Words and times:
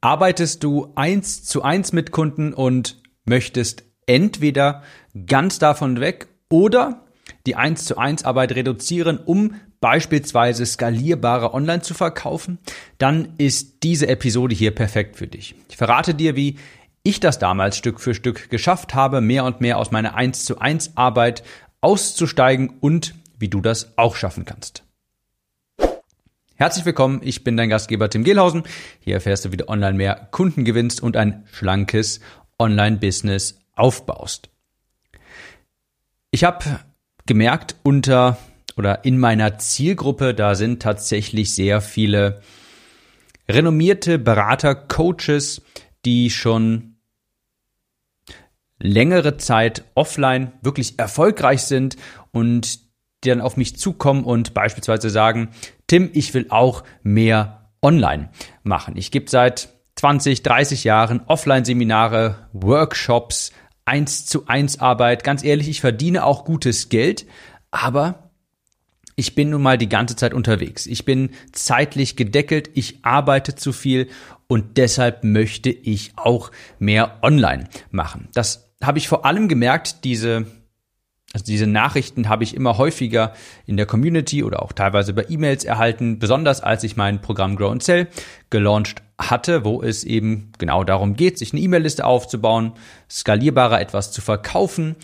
Arbeitest 0.00 0.62
du 0.62 0.92
eins 0.94 1.44
zu 1.44 1.62
eins 1.62 1.92
mit 1.92 2.12
Kunden 2.12 2.54
und 2.54 3.02
möchtest 3.24 3.82
entweder 4.06 4.82
ganz 5.26 5.58
davon 5.58 6.00
weg 6.00 6.28
oder 6.48 7.04
die 7.46 7.56
eins 7.56 7.84
zu 7.84 7.98
eins 7.98 8.24
Arbeit 8.24 8.54
reduzieren, 8.54 9.18
um 9.18 9.56
beispielsweise 9.80 10.66
skalierbarer 10.66 11.52
online 11.52 11.82
zu 11.82 11.94
verkaufen, 11.94 12.58
dann 12.98 13.34
ist 13.38 13.82
diese 13.82 14.08
Episode 14.08 14.54
hier 14.54 14.72
perfekt 14.72 15.16
für 15.16 15.26
dich. 15.26 15.54
Ich 15.68 15.76
verrate 15.76 16.14
dir, 16.14 16.36
wie 16.36 16.58
ich 17.02 17.20
das 17.20 17.38
damals 17.38 17.76
Stück 17.76 18.00
für 18.00 18.14
Stück 18.14 18.50
geschafft 18.50 18.94
habe, 18.94 19.20
mehr 19.20 19.44
und 19.44 19.60
mehr 19.60 19.78
aus 19.78 19.90
meiner 19.90 20.14
1 20.14 20.44
zu 20.44 20.58
1 20.58 20.96
Arbeit 20.96 21.42
auszusteigen 21.80 22.72
und 22.80 23.14
wie 23.38 23.48
du 23.48 23.60
das 23.60 23.96
auch 23.96 24.16
schaffen 24.16 24.44
kannst. 24.44 24.84
Herzlich 26.60 26.84
willkommen, 26.84 27.20
ich 27.22 27.44
bin 27.44 27.56
dein 27.56 27.68
Gastgeber 27.68 28.10
Tim 28.10 28.24
Gehlhausen. 28.24 28.64
Hier 28.98 29.14
erfährst 29.14 29.44
du, 29.44 29.52
wie 29.52 29.56
du 29.56 29.68
online 29.68 29.96
mehr 29.96 30.26
Kunden 30.32 30.64
gewinnst 30.64 31.00
und 31.00 31.16
ein 31.16 31.44
schlankes 31.52 32.18
Online-Business 32.58 33.60
aufbaust. 33.76 34.50
Ich 36.32 36.42
habe 36.42 36.80
gemerkt, 37.26 37.76
unter 37.84 38.38
oder 38.76 39.04
in 39.04 39.20
meiner 39.20 39.58
Zielgruppe, 39.58 40.34
da 40.34 40.56
sind 40.56 40.82
tatsächlich 40.82 41.54
sehr 41.54 41.80
viele 41.80 42.42
renommierte 43.48 44.18
Berater, 44.18 44.74
Coaches, 44.74 45.62
die 46.04 46.28
schon 46.28 46.96
längere 48.80 49.36
Zeit 49.36 49.84
offline 49.94 50.54
wirklich 50.60 50.98
erfolgreich 50.98 51.62
sind 51.62 51.96
und 52.32 52.87
die 53.24 53.30
dann 53.30 53.40
auf 53.40 53.56
mich 53.56 53.76
zukommen 53.76 54.24
und 54.24 54.54
beispielsweise 54.54 55.10
sagen, 55.10 55.50
Tim, 55.86 56.10
ich 56.12 56.34
will 56.34 56.46
auch 56.50 56.84
mehr 57.02 57.70
online 57.82 58.30
machen. 58.62 58.96
Ich 58.96 59.10
gebe 59.10 59.28
seit 59.30 59.68
20, 59.96 60.42
30 60.42 60.84
Jahren 60.84 61.22
Offline-Seminare, 61.26 62.48
Workshops, 62.52 63.52
1 63.84 64.26
zu 64.26 64.46
1 64.46 64.80
Arbeit. 64.80 65.24
Ganz 65.24 65.42
ehrlich, 65.42 65.68
ich 65.68 65.80
verdiene 65.80 66.24
auch 66.24 66.44
gutes 66.44 66.88
Geld, 66.88 67.26
aber 67.70 68.30
ich 69.16 69.34
bin 69.34 69.50
nun 69.50 69.62
mal 69.62 69.78
die 69.78 69.88
ganze 69.88 70.14
Zeit 70.14 70.32
unterwegs. 70.34 70.86
Ich 70.86 71.04
bin 71.04 71.30
zeitlich 71.52 72.14
gedeckelt, 72.14 72.70
ich 72.74 73.04
arbeite 73.04 73.56
zu 73.56 73.72
viel 73.72 74.08
und 74.46 74.76
deshalb 74.76 75.24
möchte 75.24 75.70
ich 75.70 76.12
auch 76.14 76.52
mehr 76.78 77.18
online 77.22 77.68
machen. 77.90 78.28
Das 78.34 78.70
habe 78.80 78.98
ich 78.98 79.08
vor 79.08 79.24
allem 79.24 79.48
gemerkt, 79.48 80.04
diese 80.04 80.46
also 81.34 81.44
diese 81.44 81.66
Nachrichten 81.66 82.28
habe 82.28 82.42
ich 82.42 82.54
immer 82.54 82.78
häufiger 82.78 83.34
in 83.66 83.76
der 83.76 83.84
Community 83.84 84.42
oder 84.42 84.62
auch 84.62 84.72
teilweise 84.72 85.12
bei 85.12 85.26
E-Mails 85.28 85.64
erhalten, 85.64 86.18
besonders 86.18 86.62
als 86.62 86.84
ich 86.84 86.96
mein 86.96 87.20
Programm 87.20 87.56
Grow 87.56 87.70
and 87.70 87.82
Sell 87.82 88.08
gelauncht 88.48 89.02
hatte, 89.20 89.64
wo 89.64 89.82
es 89.82 90.04
eben 90.04 90.52
genau 90.58 90.84
darum 90.84 91.14
geht, 91.14 91.38
sich 91.38 91.52
eine 91.52 91.60
E-Mail-Liste 91.60 92.06
aufzubauen, 92.06 92.72
skalierbarer 93.10 93.80
etwas 93.80 94.10
zu 94.10 94.22
verkaufen. 94.22 94.96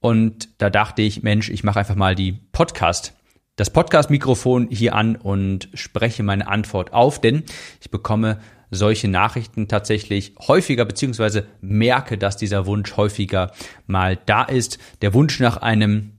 Und 0.00 0.48
da 0.60 0.68
dachte 0.68 1.00
ich, 1.00 1.22
Mensch, 1.22 1.48
ich 1.48 1.64
mache 1.64 1.78
einfach 1.78 1.94
mal 1.94 2.14
die 2.14 2.32
Podcast, 2.32 3.14
das 3.56 3.70
Podcast-Mikrofon 3.70 4.68
hier 4.70 4.94
an 4.94 5.16
und 5.16 5.68
spreche 5.72 6.22
meine 6.22 6.48
Antwort 6.48 6.92
auf, 6.92 7.20
denn 7.20 7.44
ich 7.80 7.90
bekomme 7.90 8.40
solche 8.72 9.06
Nachrichten 9.06 9.68
tatsächlich 9.68 10.34
häufiger, 10.48 10.84
beziehungsweise 10.84 11.46
merke, 11.60 12.18
dass 12.18 12.36
dieser 12.36 12.66
Wunsch 12.66 12.96
häufiger 12.96 13.52
mal 13.86 14.18
da 14.26 14.42
ist. 14.42 14.78
Der 15.02 15.14
Wunsch 15.14 15.38
nach 15.38 15.58
einem 15.58 16.12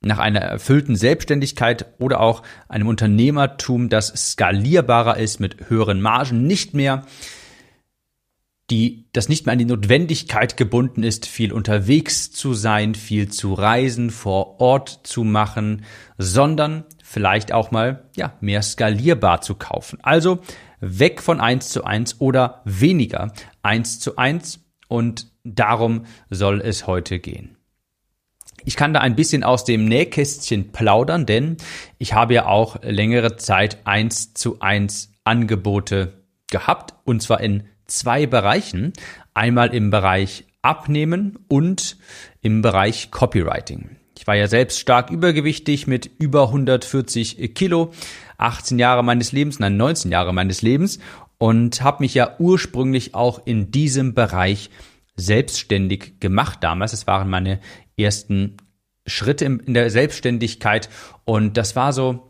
nach 0.00 0.18
einer 0.18 0.38
erfüllten 0.38 0.94
Selbstständigkeit 0.94 1.86
oder 1.98 2.20
auch 2.20 2.44
einem 2.68 2.86
Unternehmertum, 2.86 3.88
das 3.88 4.30
skalierbarer 4.30 5.16
ist 5.16 5.40
mit 5.40 5.68
höheren 5.70 6.00
Margen, 6.00 6.46
nicht 6.46 6.72
mehr 6.72 7.04
die, 8.70 9.06
das 9.12 9.28
nicht 9.28 9.46
mehr 9.46 9.54
an 9.54 9.58
die 9.58 9.64
Notwendigkeit 9.64 10.56
gebunden 10.56 11.02
ist, 11.02 11.26
viel 11.26 11.52
unterwegs 11.52 12.30
zu 12.30 12.52
sein, 12.52 12.94
viel 12.94 13.28
zu 13.28 13.54
reisen, 13.54 14.10
vor 14.10 14.60
Ort 14.60 15.00
zu 15.04 15.24
machen, 15.24 15.84
sondern 16.18 16.84
vielleicht 17.02 17.52
auch 17.52 17.70
mal, 17.70 18.04
ja, 18.14 18.34
mehr 18.40 18.62
skalierbar 18.62 19.40
zu 19.40 19.54
kaufen. 19.54 19.98
Also 20.02 20.40
weg 20.80 21.22
von 21.22 21.40
eins 21.40 21.68
zu 21.70 21.84
eins 21.84 22.20
oder 22.20 22.62
weniger 22.64 23.32
eins 23.62 24.00
zu 24.00 24.16
eins 24.16 24.60
und 24.88 25.30
darum 25.44 26.06
soll 26.30 26.60
es 26.60 26.86
heute 26.86 27.18
gehen. 27.18 27.56
Ich 28.64 28.76
kann 28.76 28.92
da 28.92 29.00
ein 29.00 29.16
bisschen 29.16 29.44
aus 29.44 29.64
dem 29.64 29.84
Nähkästchen 29.84 30.72
plaudern, 30.72 31.26
denn 31.26 31.56
ich 31.98 32.14
habe 32.14 32.34
ja 32.34 32.46
auch 32.46 32.82
längere 32.82 33.36
Zeit 33.36 33.78
eins 33.84 34.34
zu 34.34 34.60
eins 34.60 35.12
Angebote 35.24 36.24
gehabt 36.50 36.94
und 37.04 37.22
zwar 37.22 37.40
in 37.40 37.64
zwei 37.86 38.26
Bereichen. 38.26 38.92
Einmal 39.32 39.74
im 39.74 39.90
Bereich 39.90 40.44
Abnehmen 40.62 41.38
und 41.48 41.96
im 42.42 42.62
Bereich 42.62 43.10
Copywriting. 43.10 43.96
Ich 44.18 44.26
war 44.26 44.34
ja 44.34 44.48
selbst 44.48 44.80
stark 44.80 45.10
übergewichtig 45.10 45.86
mit 45.86 46.10
über 46.18 46.48
140 46.48 47.54
Kilo, 47.54 47.92
18 48.38 48.78
Jahre 48.78 49.04
meines 49.04 49.32
Lebens, 49.32 49.58
nein 49.58 49.76
19 49.76 50.10
Jahre 50.10 50.32
meines 50.32 50.62
Lebens 50.62 50.98
und 51.38 51.82
habe 51.82 52.02
mich 52.02 52.14
ja 52.14 52.36
ursprünglich 52.38 53.14
auch 53.14 53.46
in 53.46 53.70
diesem 53.70 54.14
Bereich 54.14 54.70
selbstständig 55.16 56.20
gemacht 56.20 56.58
damals. 56.62 56.92
Es 56.92 57.06
waren 57.06 57.28
meine 57.28 57.60
ersten 57.96 58.56
Schritte 59.06 59.44
in 59.44 59.74
der 59.74 59.90
Selbstständigkeit 59.90 60.88
und 61.24 61.56
das 61.56 61.76
war 61.76 61.92
so 61.92 62.28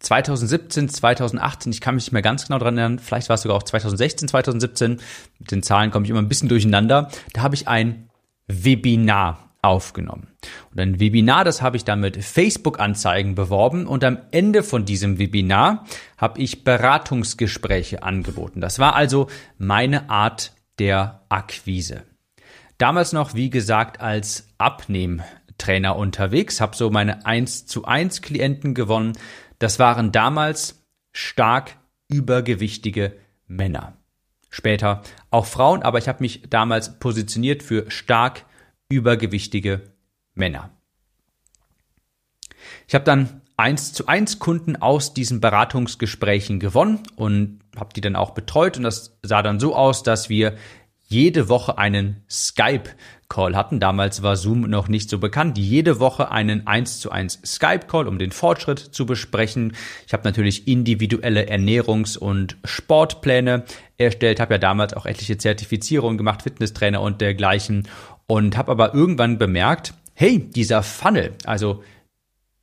2017, 0.00 0.88
2018, 0.88 1.72
ich 1.72 1.80
kann 1.80 1.94
mich 1.94 2.04
nicht 2.04 2.12
mehr 2.12 2.22
ganz 2.22 2.46
genau 2.46 2.58
dran 2.58 2.78
erinnern, 2.78 2.98
vielleicht 2.98 3.28
war 3.28 3.34
es 3.34 3.42
sogar 3.42 3.56
auch 3.56 3.62
2016, 3.62 4.28
2017, 4.28 5.00
mit 5.38 5.50
den 5.50 5.62
Zahlen 5.62 5.90
komme 5.90 6.04
ich 6.04 6.10
immer 6.10 6.22
ein 6.22 6.28
bisschen 6.28 6.48
durcheinander, 6.48 7.10
da 7.32 7.42
habe 7.42 7.54
ich 7.54 7.66
ein 7.66 8.08
Webinar 8.46 9.50
aufgenommen. 9.60 10.28
Und 10.70 10.80
ein 10.80 11.00
Webinar, 11.00 11.44
das 11.44 11.62
habe 11.62 11.76
ich 11.76 11.84
dann 11.84 12.00
mit 12.00 12.22
Facebook-Anzeigen 12.22 13.34
beworben 13.34 13.86
und 13.86 14.04
am 14.04 14.18
Ende 14.30 14.62
von 14.62 14.84
diesem 14.84 15.18
Webinar 15.18 15.84
habe 16.16 16.40
ich 16.40 16.64
Beratungsgespräche 16.64 18.02
angeboten. 18.02 18.60
Das 18.60 18.78
war 18.78 18.94
also 18.94 19.28
meine 19.58 20.10
Art 20.10 20.52
der 20.78 21.22
Akquise. 21.28 22.04
Damals 22.78 23.12
noch, 23.12 23.34
wie 23.34 23.50
gesagt, 23.50 24.00
als 24.00 24.48
Abnehmtrainer 24.58 25.96
unterwegs, 25.96 26.60
habe 26.60 26.76
so 26.76 26.90
meine 26.90 27.26
1 27.26 27.66
zu 27.66 27.84
1 27.84 28.22
Klienten 28.22 28.74
gewonnen. 28.74 29.14
Das 29.58 29.80
waren 29.80 30.12
damals 30.12 30.84
stark 31.12 31.76
übergewichtige 32.08 33.14
Männer. 33.48 33.94
Später 34.50 35.02
auch 35.30 35.46
Frauen, 35.46 35.82
aber 35.82 35.98
ich 35.98 36.08
habe 36.08 36.22
mich 36.22 36.42
damals 36.48 36.98
positioniert 37.00 37.62
für 37.62 37.90
stark 37.90 38.44
übergewichtige 38.88 39.82
Männer. 40.38 40.70
Ich 42.86 42.94
habe 42.94 43.04
dann 43.04 43.42
eins 43.56 43.92
zu 43.92 44.06
eins 44.06 44.38
Kunden 44.38 44.76
aus 44.76 45.14
diesen 45.14 45.40
Beratungsgesprächen 45.40 46.60
gewonnen 46.60 47.00
und 47.16 47.60
habe 47.76 47.92
die 47.94 48.00
dann 48.00 48.16
auch 48.16 48.30
betreut 48.30 48.76
und 48.76 48.84
das 48.84 49.18
sah 49.22 49.42
dann 49.42 49.60
so 49.60 49.74
aus, 49.74 50.02
dass 50.02 50.28
wir 50.28 50.56
jede 51.10 51.48
Woche 51.48 51.78
einen 51.78 52.22
Skype-Call 52.30 53.56
hatten. 53.56 53.80
Damals 53.80 54.22
war 54.22 54.36
Zoom 54.36 54.62
noch 54.62 54.88
nicht 54.88 55.08
so 55.08 55.18
bekannt. 55.18 55.56
Jede 55.56 56.00
Woche 56.00 56.30
einen 56.30 56.66
1 56.66 57.00
zu 57.00 57.10
1 57.10 57.40
Skype-Call, 57.46 58.06
um 58.06 58.18
den 58.18 58.30
Fortschritt 58.30 58.78
zu 58.78 59.06
besprechen. 59.06 59.74
Ich 60.06 60.12
habe 60.12 60.24
natürlich 60.24 60.68
individuelle 60.68 61.48
Ernährungs- 61.48 62.18
und 62.18 62.58
Sportpläne 62.62 63.64
erstellt, 63.96 64.38
habe 64.38 64.54
ja 64.54 64.58
damals 64.58 64.92
auch 64.92 65.06
etliche 65.06 65.38
Zertifizierungen 65.38 66.18
gemacht, 66.18 66.42
Fitnesstrainer 66.42 67.00
und 67.00 67.22
dergleichen 67.22 67.88
und 68.26 68.58
habe 68.58 68.70
aber 68.70 68.92
irgendwann 68.92 69.38
bemerkt, 69.38 69.94
hey, 70.18 70.40
dieser 70.50 70.82
Funnel, 70.82 71.36
also 71.44 71.84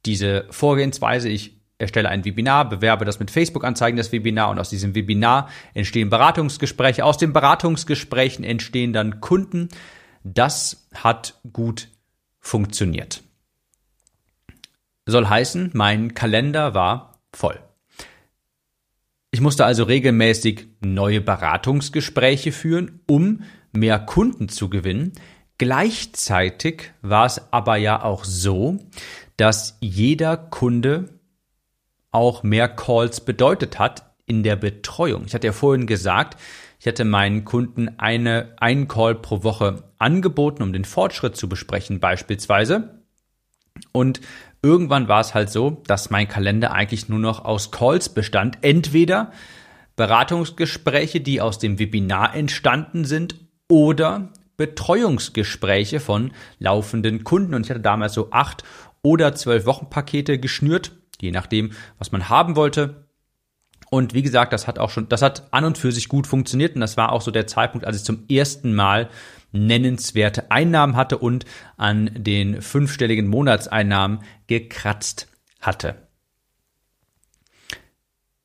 diese 0.06 0.46
Vorgehensweise, 0.50 1.30
ich 1.30 1.58
erstelle 1.78 2.10
ein 2.10 2.26
Webinar, 2.26 2.68
bewerbe 2.68 3.06
das 3.06 3.20
mit 3.20 3.32
Facebook-Anzeigen, 3.32 3.96
das 3.96 4.12
Webinar 4.12 4.50
und 4.50 4.60
aus 4.60 4.70
diesem 4.70 4.94
Webinar 4.94 5.50
entstehen 5.74 6.10
Beratungsgespräche, 6.10 7.06
aus 7.06 7.18
den 7.18 7.32
Beratungsgesprächen 7.32 8.44
entstehen 8.44 8.92
dann 8.92 9.22
Kunden. 9.22 9.70
Das 10.26 10.90
hat 10.94 11.40
gut 11.54 11.88
funktioniert. 12.42 13.24
Soll 15.06 15.30
heißen, 15.30 15.72
mein 15.74 16.14
Kalender 16.14 16.74
war 16.74 17.22
voll. 17.32 17.58
Ich 19.32 19.40
musste 19.40 19.64
also 19.64 19.86
regelmäßig 19.86 20.68
neue 20.82 21.22
Beratungsgespräche 21.22 22.52
führen, 22.52 23.00
um 23.08 23.44
mehr 23.72 24.00
Kunden 24.00 24.50
zu 24.50 24.70
gewinnen, 24.70 25.14
Gleichzeitig 25.58 26.92
war 27.02 27.26
es 27.26 27.42
aber 27.52 27.78
ja 27.78 28.04
auch 28.04 28.26
so, 28.26 28.80
dass 29.38 29.78
jeder 29.80 30.36
Kunde 30.38 31.10
auch 32.12 32.44
mehr 32.44 32.68
Calls 32.68 33.22
bedeutet 33.22 33.80
hat 33.80 34.14
in 34.26 34.44
der 34.44 34.56
Betreuung. 34.56 35.26
Ich 35.26 35.34
hatte 35.34 35.48
ja 35.48 35.54
vorhin 35.54 35.88
gesagt, 35.88 36.38
ich 36.80 36.88
hatte 36.88 37.06
meinen 37.06 37.46
Kunden 37.46 37.90
eine, 37.98 38.54
einen 38.58 38.88
Call 38.88 39.16
pro 39.16 39.44
Woche 39.44 39.84
angeboten, 39.98 40.64
um 40.64 40.74
den 40.74 40.86
Fortschritt 40.86 41.36
zu 41.36 41.48
besprechen 41.50 42.00
beispielsweise. 42.00 43.02
Und 43.92 44.22
irgendwann 44.62 45.08
war 45.08 45.22
es 45.22 45.34
halt 45.34 45.50
so, 45.50 45.82
dass 45.88 46.10
mein 46.10 46.28
Kalender 46.28 46.72
eigentlich 46.72 47.10
nur 47.10 47.20
noch 47.20 47.44
aus 47.44 47.72
Calls 47.72 48.10
bestand. 48.10 48.60
Entweder 48.62 49.32
Beratungsgespräche, 49.96 51.22
die 51.22 51.42
aus 51.42 51.60
dem 51.60 51.80
Webinar 51.80 52.36
entstanden 52.36 53.06
sind 53.06 53.36
oder 53.70 54.30
Betreuungsgespräche 54.58 56.00
von 56.00 56.32
laufenden 56.60 57.24
Kunden. 57.24 57.54
Und 57.54 57.66
ich 57.66 57.70
hatte 57.70 57.82
damals 57.82 58.14
so 58.14 58.32
acht 58.32 58.64
oder 59.02 59.36
zwölf 59.36 59.66
Wochenpakete 59.66 60.40
geschnürt, 60.40 60.94
je 61.22 61.32
nachdem, 61.32 61.72
was 61.98 62.12
man 62.12 62.30
haben 62.30 62.56
wollte. 62.56 63.06
Und 63.90 64.14
wie 64.14 64.24
gesagt, 64.24 64.52
das 64.52 64.68
hat 64.68 64.80
auch 64.80 64.90
schon, 64.90 65.10
das 65.10 65.22
hat 65.22 65.48
an 65.52 65.64
und 65.64 65.78
für 65.78 65.92
sich 65.92 66.10
gut 66.10 66.28
funktioniert. 66.28 66.76
Und 66.76 66.82
das 66.82 66.98
war 66.98 67.12
auch 67.12 67.22
so 67.22 67.32
der 67.32 67.48
Zeitpunkt, 67.48 67.86
als 67.86 67.98
ich 67.98 68.04
zum 68.04 68.26
ersten 68.30 68.74
Mal 68.74 69.10
nennenswerte 69.52 70.52
Einnahmen 70.52 70.96
hatte 70.96 71.18
und 71.18 71.46
an 71.78 72.10
den 72.14 72.62
fünfstelligen 72.62 73.28
Monatseinnahmen 73.28 74.20
gekratzt 74.48 75.28
hatte. 75.62 75.96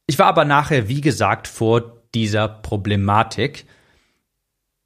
Ich 0.07 0.19
war 0.19 0.27
aber 0.27 0.45
nachher, 0.45 0.89
wie 0.89 1.01
gesagt, 1.01 1.49
vor 1.49 2.03
dieser 2.15 2.49
Problematik, 2.49 3.67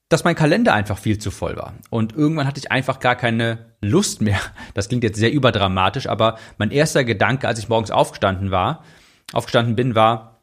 dass 0.09 0.25
mein 0.25 0.35
Kalender 0.35 0.75
einfach 0.75 0.99
viel 0.99 1.19
zu 1.19 1.31
voll 1.31 1.57
war. 1.57 1.75
Und 1.91 2.15
irgendwann 2.15 2.47
hatte 2.47 2.61
ich 2.61 2.71
einfach 2.71 3.01
gar 3.01 3.17
keine 3.17 3.75
Lust 3.81 4.21
mehr. 4.21 4.41
Das 4.75 4.89
klingt 4.89 5.05
jetzt 5.05 5.19
sehr 5.19 5.33
überdramatisch, 5.33 6.09
aber 6.09 6.39
mein 6.59 6.71
erster 6.71 7.05
Gedanke, 7.05 7.49
als 7.49 7.59
ich 7.59 7.69
morgens 7.69 7.91
aufgestanden 7.91 8.51
war, 8.51 8.85
aufgestanden 9.33 9.77
bin, 9.77 9.95
war, 9.95 10.43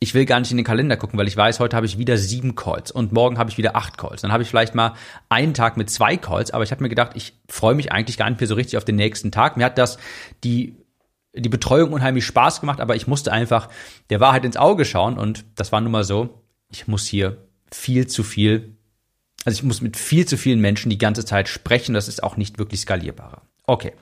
ich 0.00 0.14
will 0.14 0.26
gar 0.26 0.38
nicht 0.38 0.52
in 0.52 0.56
den 0.56 0.66
Kalender 0.66 0.96
gucken, 0.96 1.18
weil 1.18 1.26
ich 1.26 1.36
weiß, 1.36 1.58
heute 1.58 1.74
habe 1.74 1.86
ich 1.86 1.98
wieder 1.98 2.16
sieben 2.16 2.54
Calls 2.54 2.92
und 2.92 3.12
morgen 3.12 3.36
habe 3.36 3.50
ich 3.50 3.58
wieder 3.58 3.74
acht 3.74 3.98
Calls. 3.98 4.22
Dann 4.22 4.30
habe 4.30 4.44
ich 4.44 4.48
vielleicht 4.48 4.74
mal 4.76 4.94
einen 5.28 5.54
Tag 5.54 5.76
mit 5.76 5.90
zwei 5.90 6.16
Calls, 6.16 6.52
aber 6.52 6.62
ich 6.62 6.70
habe 6.70 6.82
mir 6.82 6.88
gedacht, 6.88 7.12
ich 7.14 7.34
freue 7.48 7.74
mich 7.74 7.90
eigentlich 7.90 8.16
gar 8.16 8.30
nicht 8.30 8.40
mehr 8.40 8.46
so 8.46 8.54
richtig 8.54 8.76
auf 8.76 8.84
den 8.84 8.96
nächsten 8.96 9.32
Tag. 9.32 9.56
Mir 9.56 9.64
hat 9.64 9.76
das 9.76 9.98
die 10.44 10.76
die 11.34 11.48
Betreuung 11.48 11.92
unheimlich 11.92 12.24
Spaß 12.24 12.60
gemacht, 12.60 12.80
aber 12.80 12.96
ich 12.96 13.06
musste 13.06 13.32
einfach 13.32 13.68
der 14.10 14.20
Wahrheit 14.20 14.44
ins 14.44 14.56
Auge 14.56 14.84
schauen 14.84 15.18
und 15.18 15.44
das 15.56 15.72
war 15.72 15.80
nun 15.80 15.92
mal 15.92 16.04
so, 16.04 16.42
ich 16.70 16.88
muss 16.88 17.06
hier 17.06 17.47
viel 17.70 18.06
zu 18.06 18.22
viel, 18.22 18.76
also 19.44 19.58
ich 19.58 19.62
muss 19.62 19.80
mit 19.80 19.96
viel 19.96 20.26
zu 20.26 20.36
vielen 20.36 20.60
Menschen 20.60 20.90
die 20.90 20.98
ganze 20.98 21.24
Zeit 21.24 21.48
sprechen, 21.48 21.94
das 21.94 22.08
ist 22.08 22.22
auch 22.22 22.36
nicht 22.36 22.58
wirklich 22.58 22.80
skalierbarer. 22.80 23.42
Okay. 23.66 23.92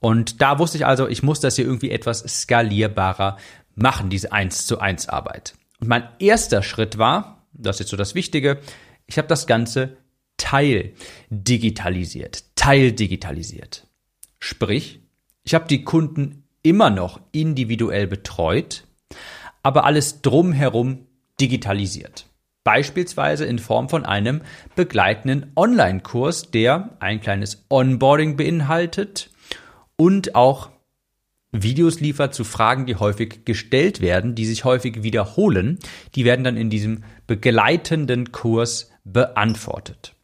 Und 0.00 0.42
da 0.42 0.58
wusste 0.58 0.76
ich 0.76 0.86
also, 0.86 1.08
ich 1.08 1.22
muss 1.22 1.40
das 1.40 1.56
hier 1.56 1.64
irgendwie 1.64 1.90
etwas 1.90 2.20
skalierbarer 2.20 3.38
machen, 3.74 4.10
diese 4.10 4.32
1 4.32 4.66
zu 4.66 4.78
1 4.78 5.08
Arbeit. 5.08 5.54
Und 5.80 5.88
mein 5.88 6.08
erster 6.18 6.62
Schritt 6.62 6.98
war, 6.98 7.46
das 7.52 7.76
ist 7.76 7.80
jetzt 7.80 7.90
so 7.90 7.96
das 7.96 8.14
Wichtige, 8.14 8.60
ich 9.06 9.18
habe 9.18 9.28
das 9.28 9.46
Ganze 9.46 9.96
teildigitalisiert, 10.36 12.44
teildigitalisiert. 12.56 13.86
Sprich, 14.40 15.00
ich 15.42 15.54
habe 15.54 15.68
die 15.68 15.84
Kunden 15.84 16.44
immer 16.62 16.90
noch 16.90 17.20
individuell 17.32 18.06
betreut, 18.06 18.84
aber 19.62 19.84
alles 19.84 20.22
drumherum 20.22 21.06
digitalisiert. 21.40 22.26
Beispielsweise 22.64 23.44
in 23.44 23.58
Form 23.58 23.88
von 23.88 24.04
einem 24.04 24.40
begleitenden 24.74 25.52
Online-Kurs, 25.54 26.50
der 26.50 26.96
ein 26.98 27.20
kleines 27.20 27.66
Onboarding 27.68 28.36
beinhaltet 28.36 29.30
und 29.96 30.34
auch 30.34 30.70
Videos 31.52 32.00
liefert 32.00 32.34
zu 32.34 32.42
Fragen, 32.42 32.86
die 32.86 32.96
häufig 32.96 33.44
gestellt 33.44 34.00
werden, 34.00 34.34
die 34.34 34.44
sich 34.44 34.64
häufig 34.64 35.04
wiederholen. 35.04 35.78
Die 36.16 36.24
werden 36.24 36.42
dann 36.44 36.56
in 36.56 36.68
diesem 36.68 37.04
begleitenden 37.28 38.32
Kurs 38.32 38.90
beantwortet. 39.04 40.14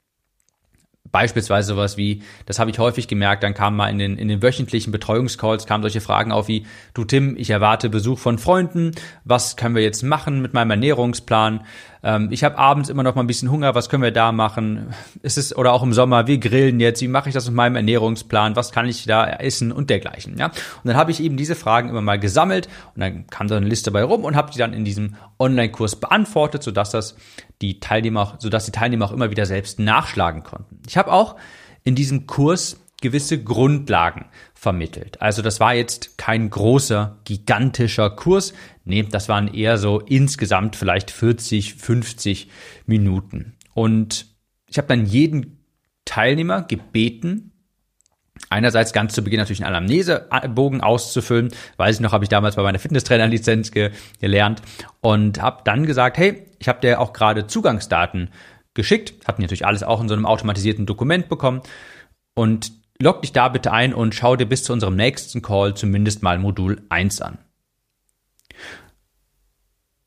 Beispielsweise 1.13 1.69
sowas 1.69 1.97
wie, 1.97 2.23
das 2.47 2.61
habe 2.61 2.71
ich 2.71 2.79
häufig 2.79 3.09
gemerkt, 3.09 3.43
dann 3.43 3.55
kamen 3.55 3.77
mal 3.77 3.89
in 3.89 3.99
den, 3.99 4.17
in 4.17 4.29
den 4.29 4.43
wöchentlichen 4.43 4.93
Betreuungscalls, 4.93 5.67
kamen 5.67 5.83
solche 5.83 6.01
Fragen 6.01 6.31
auf 6.31 6.47
wie, 6.47 6.67
du 6.95 7.05
Tim, 7.05 7.37
ich 7.37 7.51
erwarte 7.51 7.91
Besuch 7.91 8.19
von 8.19 8.39
Freunden, 8.39 8.93
was 9.25 9.57
können 9.57 9.75
wir 9.75 9.83
jetzt 9.83 10.03
machen 10.03 10.41
mit 10.41 10.55
meinem 10.55 10.71
Ernährungsplan? 10.71 11.65
Ähm, 12.03 12.29
ich 12.31 12.45
habe 12.45 12.59
abends 12.59 12.89
immer 12.89 13.03
noch 13.03 13.15
mal 13.15 13.23
ein 13.23 13.27
bisschen 13.27 13.51
Hunger, 13.51 13.75
was 13.75 13.89
können 13.89 14.03
wir 14.03 14.11
da 14.11 14.33
machen? 14.33 14.95
Ist 15.23 15.39
es, 15.39 15.57
oder 15.57 15.73
auch 15.73 15.83
im 15.83 15.93
Sommer, 15.93 16.27
wir 16.27 16.39
grillen 16.39 16.81
jetzt, 16.81 17.03
wie 17.03 17.09
mache 17.09 17.29
ich 17.29 17.35
das 17.35 17.47
mit 17.47 17.55
meinem 17.55 17.77
Ernährungsplan, 17.77 18.57
was 18.57 18.73
kann 18.73 18.87
ich 18.87 19.05
da 19.05 19.29
essen 19.29 19.73
und 19.73 19.91
dergleichen, 19.91 20.39
ja? 20.39 20.47
Und 20.47 20.55
dann 20.85 20.97
habe 20.97 21.11
ich 21.11 21.23
eben 21.23 21.37
diese 21.37 21.55
Fragen 21.55 21.89
immer 21.89 22.01
mal 22.01 22.19
gesammelt 22.19 22.69
und 22.95 23.01
dann 23.01 23.27
kam 23.27 23.49
da 23.49 23.57
eine 23.57 23.67
Liste 23.67 23.91
bei 23.91 24.03
rum 24.03 24.25
und 24.25 24.37
habe 24.37 24.51
die 24.53 24.59
dann 24.59 24.73
in 24.73 24.85
diesem 24.85 25.17
Online-Kurs 25.39 25.97
beantwortet, 25.97 26.63
sodass 26.63 26.91
das 26.91 27.17
die 27.61 27.81
Teilnehmer, 27.81 28.35
sodass 28.39 28.65
die 28.65 28.73
Teilnehmer 28.73 29.07
auch 29.07 29.13
immer 29.13 29.31
wieder 29.31 29.47
selbst 29.47 29.79
nachschlagen 29.79 30.43
konnten. 30.43 30.81
Ich 30.87 30.97
habe 30.97 31.13
auch 31.13 31.37
in 31.85 31.95
diesem 31.95 32.27
Kurs 32.27 32.81
gewisse 33.01 33.43
Grundlagen 33.43 34.27
vermittelt. 34.61 35.23
Also 35.23 35.41
das 35.41 35.59
war 35.59 35.73
jetzt 35.73 36.19
kein 36.19 36.51
großer, 36.51 37.17
gigantischer 37.25 38.11
Kurs. 38.11 38.53
Nee, 38.85 39.05
das 39.11 39.27
waren 39.31 39.49
eher 39.49 39.79
so 39.79 40.01
insgesamt 40.01 40.77
vielleicht 40.77 41.11
40, 41.11 41.77
50 41.77 42.51
Minuten. 42.85 43.57
Und 43.73 44.27
ich 44.67 44.77
habe 44.77 44.87
dann 44.87 45.07
jeden 45.07 45.65
Teilnehmer 46.05 46.61
gebeten, 46.61 47.53
einerseits 48.51 48.93
ganz 48.93 49.15
zu 49.15 49.25
Beginn 49.25 49.41
natürlich 49.41 49.65
einen 49.65 49.75
Anamnesebogen 49.75 50.83
auszufüllen. 50.83 51.55
Weiß 51.79 51.95
ich 51.95 52.01
noch, 52.03 52.13
habe 52.13 52.25
ich 52.25 52.29
damals 52.29 52.57
bei 52.57 52.63
meiner 52.63 52.79
Fitnesstrainerlizenz 52.79 53.71
ge 53.71 53.93
gelernt 54.21 54.61
und 55.01 55.41
habe 55.41 55.63
dann 55.65 55.87
gesagt, 55.87 56.19
hey, 56.19 56.47
ich 56.59 56.69
habe 56.69 56.83
dir 56.83 57.01
auch 57.01 57.15
gerade 57.15 57.47
Zugangsdaten 57.47 58.29
geschickt, 58.75 59.27
habe 59.27 59.41
natürlich 59.41 59.65
alles 59.65 59.83
auch 59.83 60.03
in 60.03 60.09
so 60.09 60.15
einem 60.15 60.27
automatisierten 60.27 60.85
Dokument 60.85 61.31
bekommen 61.31 61.63
und 62.35 62.80
log 63.01 63.23
dich 63.23 63.33
da 63.33 63.49
bitte 63.49 63.73
ein 63.73 63.95
und 63.95 64.15
schau 64.15 64.37
dir 64.37 64.47
bis 64.47 64.63
zu 64.63 64.73
unserem 64.73 64.95
nächsten 64.95 65.43
Call 65.43 65.75
zumindest 65.75 66.23
mal 66.23 66.39
Modul 66.39 66.83
1 66.89 67.21
an. 67.23 67.39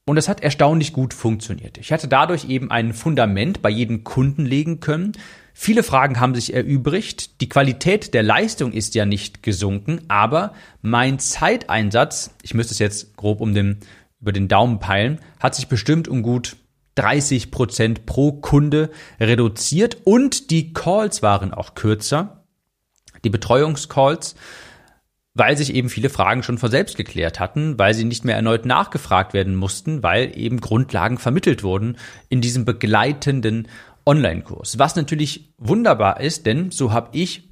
Und 0.06 0.18
das 0.18 0.28
hat 0.28 0.42
erstaunlich 0.42 0.92
gut 0.92 1.14
funktioniert. 1.14 1.78
Ich 1.78 1.94
hatte 1.94 2.10
dadurch 2.10 2.50
eben 2.50 2.70
ein 2.72 2.94
Fundament 2.94 3.62
bei 3.62 3.70
jedem 3.70 4.04
Kunden 4.04 4.46
legen 4.46 4.82
können. 4.82 5.14
Viele 5.54 5.82
Fragen 5.82 6.20
haben 6.20 6.36
sich 6.36 6.54
erübrigt. 6.54 7.40
Die 7.40 7.48
Qualität 7.48 8.14
der 8.14 8.24
Leistung 8.24 8.74
ist 8.74 8.96
ja 8.96 9.06
nicht 9.06 9.44
gesunken, 9.44 10.02
aber 10.10 10.54
mein 10.82 11.20
Zeiteinsatz, 11.20 12.36
ich 12.42 12.54
müsste 12.54 12.74
es 12.74 12.80
jetzt 12.80 13.16
grob 13.16 13.40
um 13.40 13.54
den, 13.54 13.80
über 14.20 14.34
den 14.34 14.50
Daumen 14.50 14.80
peilen, 14.80 15.20
hat 15.40 15.56
sich 15.56 15.68
bestimmt 15.68 16.10
um 16.10 16.22
gut 16.22 16.58
30 16.96 17.50
Prozent 17.50 18.06
pro 18.06 18.34
Kunde 18.34 18.92
reduziert 19.22 19.98
und 20.04 20.52
die 20.52 20.74
Calls 20.74 21.22
waren 21.22 21.54
auch 21.54 21.76
kürzer. 21.76 22.43
Die 23.24 23.30
Betreuungscalls 23.30 24.36
weil 25.36 25.58
sich 25.58 25.74
eben 25.74 25.90
viele 25.90 26.10
Fragen 26.10 26.44
schon 26.44 26.58
von 26.58 26.70
selbst 26.70 26.96
geklärt 26.96 27.40
hatten, 27.40 27.80
weil 27.80 27.94
sie 27.94 28.06
nicht 28.06 28.24
mehr 28.24 28.36
erneut 28.36 28.66
nachgefragt 28.66 29.34
werden 29.34 29.56
mussten, 29.56 30.04
weil 30.04 30.38
eben 30.38 30.62
Grundlagen 30.62 31.18
vermittelt 31.18 31.64
wurden 31.64 31.98
in 32.30 32.42
diesem 32.42 32.66
begleitenden 32.66 33.68
Online-Kurs. 34.06 34.78
Was 34.78 34.96
natürlich 34.96 35.54
wunderbar 35.58 36.20
ist, 36.20 36.46
denn 36.46 36.70
so 36.70 36.92
habe 36.92 37.10
ich 37.14 37.50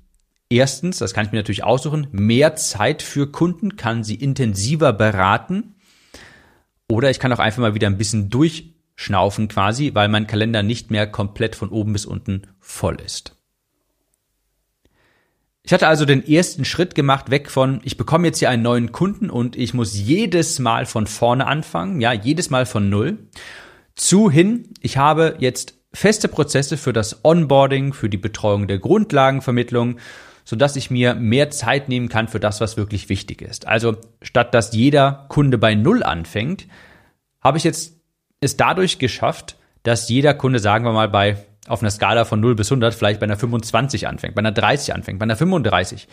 erstens, 0.49 0.99
das 0.99 1.13
kann 1.13 1.25
ich 1.25 1.31
mir 1.31 1.39
natürlich 1.39 1.63
aussuchen, 1.63 2.07
mehr 2.11 2.55
Zeit 2.55 3.01
für 3.01 3.31
Kunden, 3.31 3.77
kann 3.77 4.03
sie 4.03 4.15
intensiver 4.15 4.93
beraten 4.93 5.75
oder 6.87 7.09
ich 7.09 7.19
kann 7.19 7.33
auch 7.33 7.39
einfach 7.39 7.61
mal 7.61 7.73
wieder 7.73 7.87
ein 7.87 7.97
bisschen 7.97 8.29
durchschnaufen 8.29 9.47
quasi, 9.47 9.91
weil 9.95 10.07
mein 10.07 10.27
Kalender 10.27 10.61
nicht 10.61 10.91
mehr 10.91 11.07
komplett 11.07 11.55
von 11.55 11.69
oben 11.69 11.93
bis 11.93 12.05
unten 12.05 12.43
voll 12.59 12.97
ist. 13.03 13.40
Ich 15.63 15.73
hatte 15.73 15.87
also 15.87 16.05
den 16.05 16.27
ersten 16.27 16.65
Schritt 16.65 16.95
gemacht, 16.95 17.29
weg 17.29 17.51
von, 17.51 17.81
ich 17.83 17.95
bekomme 17.97 18.27
jetzt 18.27 18.39
hier 18.39 18.49
einen 18.49 18.63
neuen 18.63 18.91
Kunden 18.91 19.29
und 19.29 19.55
ich 19.55 19.73
muss 19.73 19.95
jedes 19.95 20.57
Mal 20.59 20.85
von 20.85 21.05
vorne 21.05 21.45
anfangen, 21.45 22.01
ja, 22.01 22.13
jedes 22.13 22.49
Mal 22.49 22.65
von 22.65 22.89
null, 22.89 23.19
zu 23.95 24.31
hin, 24.31 24.69
ich 24.81 24.97
habe 24.97 25.35
jetzt 25.39 25.75
feste 25.93 26.27
Prozesse 26.27 26.77
für 26.77 26.93
das 26.93 27.23
Onboarding, 27.23 27.93
für 27.93 28.09
die 28.09 28.17
Betreuung 28.17 28.67
der 28.67 28.79
Grundlagenvermittlung, 28.79 29.99
so 30.43 30.55
dass 30.55 30.75
ich 30.75 30.89
mir 30.89 31.13
mehr 31.15 31.51
Zeit 31.51 31.89
nehmen 31.89 32.09
kann 32.09 32.27
für 32.27 32.39
das, 32.39 32.61
was 32.61 32.77
wirklich 32.77 33.09
wichtig 33.09 33.41
ist. 33.41 33.67
Also 33.67 33.97
statt 34.21 34.53
dass 34.53 34.73
jeder 34.73 35.25
Kunde 35.29 35.57
bei 35.57 35.75
null 35.75 36.01
anfängt, 36.01 36.67
habe 37.41 37.57
ich 37.57 37.63
jetzt 37.63 38.01
es 38.39 38.57
dadurch 38.57 38.97
geschafft, 38.97 39.57
dass 39.83 40.09
jeder 40.09 40.33
Kunde, 40.33 40.59
sagen 40.59 40.85
wir 40.85 40.93
mal, 40.93 41.09
bei 41.09 41.37
auf 41.67 41.81
einer 41.81 41.91
Skala 41.91 42.25
von 42.25 42.39
0 42.39 42.55
bis 42.55 42.71
100 42.71 42.93
vielleicht 42.93 43.19
bei 43.19 43.25
einer 43.25 43.37
25 43.37 44.07
anfängt, 44.07 44.35
bei 44.35 44.39
einer 44.39 44.51
30 44.51 44.93
anfängt, 44.93 45.19
bei 45.19 45.23
einer 45.23 45.35
35 45.35 46.07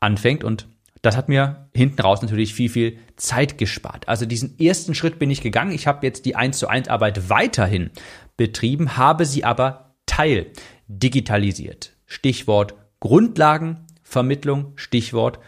anfängt 0.00 0.44
und 0.44 0.66
das 1.02 1.16
hat 1.16 1.28
mir 1.28 1.68
hinten 1.74 2.00
raus 2.00 2.22
natürlich 2.22 2.54
viel, 2.54 2.68
viel 2.68 2.98
Zeit 3.16 3.58
gespart. 3.58 4.06
Also 4.08 4.24
diesen 4.24 4.58
ersten 4.60 4.94
Schritt 4.94 5.18
bin 5.18 5.32
ich 5.32 5.40
gegangen. 5.40 5.72
Ich 5.72 5.88
habe 5.88 6.06
jetzt 6.06 6.24
die 6.26 6.36
1 6.36 6.58
zu 6.58 6.68
1 6.68 6.88
Arbeit 6.88 7.28
weiterhin 7.28 7.90
betrieben, 8.36 8.96
habe 8.96 9.26
sie 9.26 9.44
aber 9.44 9.96
teil 10.06 10.52
digitalisiert. 10.86 11.96
Stichwort 12.06 12.74
Grundlagenvermittlung, 13.00 14.74
Stichwort 14.76 15.40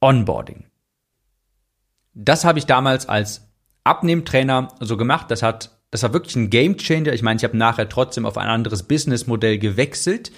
Onboarding. 0.00 0.64
Das 2.14 2.44
habe 2.44 2.58
ich 2.58 2.66
damals 2.66 3.08
als 3.08 3.48
Abnehmtrainer 3.84 4.68
so 4.80 4.96
gemacht. 4.96 5.30
Das 5.30 5.42
hat 5.42 5.75
das 5.96 6.02
war 6.02 6.12
wirklich 6.12 6.36
ein 6.36 6.50
Game 6.50 6.76
Changer. 6.76 7.14
Ich 7.14 7.22
meine, 7.22 7.38
ich 7.38 7.44
habe 7.44 7.56
nachher 7.56 7.88
trotzdem 7.88 8.26
auf 8.26 8.36
ein 8.36 8.48
anderes 8.48 8.82
Businessmodell 8.82 9.56
gewechselt, 9.56 10.30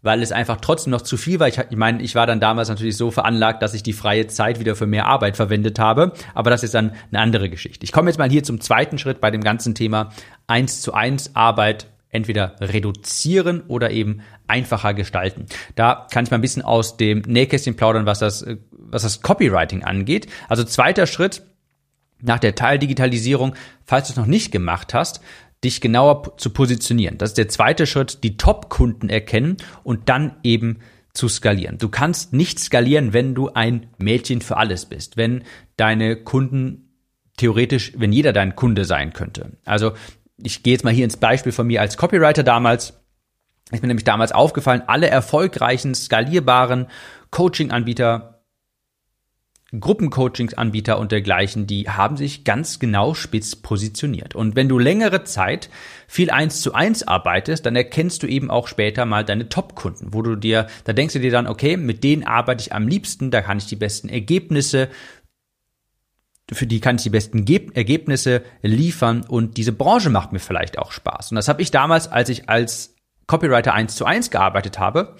weil 0.00 0.22
es 0.22 0.32
einfach 0.32 0.62
trotzdem 0.62 0.92
noch 0.92 1.02
zu 1.02 1.18
viel 1.18 1.40
war. 1.40 1.48
Ich, 1.48 1.58
ich 1.58 1.76
meine, 1.76 2.02
ich 2.02 2.14
war 2.14 2.26
dann 2.26 2.40
damals 2.40 2.70
natürlich 2.70 2.96
so 2.96 3.10
veranlagt, 3.10 3.62
dass 3.62 3.74
ich 3.74 3.82
die 3.82 3.92
freie 3.92 4.28
Zeit 4.28 4.60
wieder 4.60 4.76
für 4.76 4.86
mehr 4.86 5.04
Arbeit 5.04 5.36
verwendet 5.36 5.78
habe. 5.78 6.14
Aber 6.32 6.48
das 6.48 6.62
ist 6.62 6.72
dann 6.72 6.92
eine 7.10 7.20
andere 7.20 7.50
Geschichte. 7.50 7.84
Ich 7.84 7.92
komme 7.92 8.08
jetzt 8.08 8.16
mal 8.16 8.30
hier 8.30 8.42
zum 8.44 8.62
zweiten 8.62 8.96
Schritt 8.96 9.20
bei 9.20 9.30
dem 9.30 9.44
ganzen 9.44 9.74
Thema 9.74 10.08
eins 10.46 10.80
zu 10.80 10.94
eins 10.94 11.36
Arbeit 11.36 11.86
entweder 12.08 12.56
reduzieren 12.62 13.62
oder 13.68 13.90
eben 13.90 14.22
einfacher 14.46 14.94
gestalten. 14.94 15.44
Da 15.74 16.06
kann 16.10 16.24
ich 16.24 16.30
mal 16.30 16.38
ein 16.38 16.42
bisschen 16.42 16.62
aus 16.62 16.96
dem 16.96 17.18
Nähkästchen 17.26 17.76
plaudern, 17.76 18.06
was 18.06 18.20
das, 18.20 18.46
was 18.70 19.02
das 19.02 19.20
Copywriting 19.20 19.84
angeht. 19.84 20.28
Also 20.48 20.64
zweiter 20.64 21.06
Schritt 21.06 21.42
nach 22.20 22.38
der 22.38 22.54
Teildigitalisierung, 22.54 23.54
falls 23.84 24.08
du 24.08 24.12
es 24.12 24.16
noch 24.16 24.26
nicht 24.26 24.52
gemacht 24.52 24.94
hast, 24.94 25.20
dich 25.62 25.80
genauer 25.80 26.36
zu 26.36 26.50
positionieren. 26.50 27.18
Das 27.18 27.30
ist 27.30 27.38
der 27.38 27.48
zweite 27.48 27.86
Schritt, 27.86 28.22
die 28.22 28.36
Top-Kunden 28.36 29.08
erkennen 29.08 29.56
und 29.82 30.08
dann 30.08 30.36
eben 30.42 30.78
zu 31.14 31.28
skalieren. 31.28 31.78
Du 31.78 31.88
kannst 31.88 32.32
nicht 32.32 32.58
skalieren, 32.58 33.12
wenn 33.12 33.34
du 33.34 33.50
ein 33.50 33.86
Mädchen 33.98 34.40
für 34.40 34.56
alles 34.56 34.86
bist, 34.86 35.16
wenn 35.16 35.44
deine 35.76 36.16
Kunden 36.16 36.90
theoretisch, 37.36 37.92
wenn 37.96 38.12
jeder 38.12 38.32
dein 38.32 38.56
Kunde 38.56 38.84
sein 38.84 39.12
könnte. 39.12 39.52
Also 39.64 39.92
ich 40.36 40.62
gehe 40.62 40.74
jetzt 40.74 40.84
mal 40.84 40.92
hier 40.92 41.04
ins 41.04 41.16
Beispiel 41.16 41.52
von 41.52 41.66
mir 41.66 41.80
als 41.80 41.96
Copywriter 41.96 42.42
damals. 42.42 43.00
Ich 43.72 43.80
bin 43.80 43.88
nämlich 43.88 44.04
damals 44.04 44.32
aufgefallen, 44.32 44.82
alle 44.86 45.08
erfolgreichen, 45.08 45.94
skalierbaren 45.94 46.86
Coaching-Anbieter, 47.30 48.33
Gruppencoachingsanbieter 49.78 50.98
und 50.98 51.12
dergleichen, 51.12 51.66
die 51.66 51.88
haben 51.88 52.16
sich 52.16 52.44
ganz 52.44 52.78
genau 52.78 53.14
spitz 53.14 53.56
positioniert. 53.56 54.34
Und 54.34 54.56
wenn 54.56 54.68
du 54.68 54.78
längere 54.78 55.24
Zeit 55.24 55.70
viel 56.06 56.30
eins 56.30 56.60
zu 56.60 56.74
eins 56.74 57.06
arbeitest, 57.06 57.66
dann 57.66 57.76
erkennst 57.76 58.22
du 58.22 58.26
eben 58.26 58.50
auch 58.50 58.68
später 58.68 59.04
mal 59.04 59.24
deine 59.24 59.48
Top-Kunden, 59.48 60.12
wo 60.12 60.22
du 60.22 60.36
dir, 60.36 60.66
da 60.84 60.92
denkst 60.92 61.14
du 61.14 61.20
dir 61.20 61.30
dann, 61.30 61.46
okay, 61.46 61.76
mit 61.76 62.04
denen 62.04 62.24
arbeite 62.24 62.62
ich 62.62 62.72
am 62.72 62.88
liebsten, 62.88 63.30
da 63.30 63.40
kann 63.42 63.58
ich 63.58 63.66
die 63.66 63.76
besten 63.76 64.08
Ergebnisse 64.08 64.88
für 66.52 66.66
die 66.66 66.80
kann 66.80 66.96
ich 66.96 67.02
die 67.02 67.10
besten 67.10 67.46
Ergebnisse 67.46 68.42
liefern 68.60 69.24
und 69.26 69.56
diese 69.56 69.72
Branche 69.72 70.10
macht 70.10 70.32
mir 70.32 70.40
vielleicht 70.40 70.78
auch 70.78 70.92
Spaß. 70.92 71.32
Und 71.32 71.36
das 71.36 71.48
habe 71.48 71.62
ich 71.62 71.70
damals, 71.70 72.06
als 72.06 72.28
ich 72.28 72.50
als 72.50 72.94
Copywriter 73.26 73.72
eins 73.72 73.96
zu 73.96 74.04
eins 74.04 74.30
gearbeitet 74.30 74.78
habe, 74.78 75.16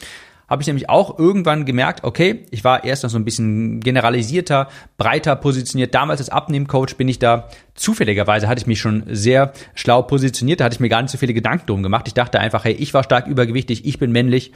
habe 0.54 0.62
ich 0.62 0.68
nämlich 0.68 0.88
auch 0.88 1.18
irgendwann 1.18 1.64
gemerkt, 1.64 2.04
okay, 2.04 2.46
ich 2.52 2.62
war 2.62 2.84
erst 2.84 3.02
noch 3.02 3.10
so 3.10 3.18
ein 3.18 3.24
bisschen 3.24 3.80
generalisierter, 3.80 4.68
breiter 4.96 5.34
positioniert. 5.34 5.92
Damals 5.96 6.20
als 6.20 6.30
Abnehmcoach 6.30 6.96
bin 6.96 7.08
ich 7.08 7.18
da 7.18 7.48
zufälligerweise 7.74 8.46
hatte 8.46 8.60
ich 8.60 8.68
mich 8.68 8.78
schon 8.78 9.02
sehr 9.08 9.52
schlau 9.74 10.02
positioniert, 10.02 10.60
da 10.60 10.66
hatte 10.66 10.74
ich 10.74 10.80
mir 10.80 10.88
gar 10.88 11.02
nicht 11.02 11.10
so 11.10 11.18
viele 11.18 11.34
Gedanken 11.34 11.66
drum 11.66 11.82
gemacht. 11.82 12.06
Ich 12.06 12.14
dachte 12.14 12.38
einfach, 12.38 12.64
hey, 12.64 12.72
ich 12.72 12.94
war 12.94 13.02
stark 13.02 13.26
übergewichtig, 13.26 13.84
ich 13.84 13.98
bin 13.98 14.12
männlich, 14.12 14.52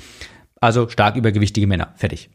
also 0.61 0.89
stark 0.89 1.17
übergewichtige 1.17 1.67
Männer. 1.67 1.93
Fertig. 1.97 2.31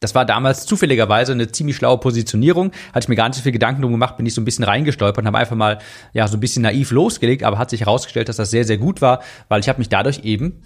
Das 0.00 0.14
war 0.14 0.26
damals 0.26 0.66
zufälligerweise 0.66 1.32
eine 1.32 1.50
ziemlich 1.50 1.76
schlaue 1.76 1.96
Positionierung. 1.96 2.72
Hatte 2.92 3.06
ich 3.06 3.08
mir 3.08 3.16
gar 3.16 3.28
nicht 3.28 3.38
so 3.38 3.42
viel 3.42 3.52
Gedanken 3.52 3.80
drum 3.80 3.92
gemacht, 3.92 4.18
bin 4.18 4.26
ich 4.26 4.34
so 4.34 4.42
ein 4.42 4.44
bisschen 4.44 4.64
reingestolpert 4.64 5.22
und 5.22 5.26
habe 5.26 5.38
einfach 5.38 5.56
mal 5.56 5.78
ja 6.12 6.28
so 6.28 6.36
ein 6.36 6.40
bisschen 6.40 6.62
naiv 6.62 6.90
losgelegt, 6.90 7.44
aber 7.44 7.56
hat 7.56 7.70
sich 7.70 7.80
herausgestellt, 7.80 8.28
dass 8.28 8.36
das 8.36 8.50
sehr, 8.50 8.64
sehr 8.64 8.76
gut 8.76 9.00
war, 9.00 9.22
weil 9.48 9.60
ich 9.60 9.70
habe 9.70 9.78
mich 9.78 9.88
dadurch 9.88 10.24
eben 10.24 10.62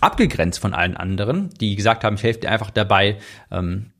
abgegrenzt 0.00 0.60
von 0.60 0.74
allen 0.74 0.96
anderen, 0.96 1.50
die 1.60 1.76
gesagt 1.76 2.04
haben, 2.04 2.16
ich 2.16 2.22
helfe 2.22 2.40
dir 2.40 2.50
einfach 2.50 2.70
dabei, 2.70 3.18
ähm, 3.50 3.92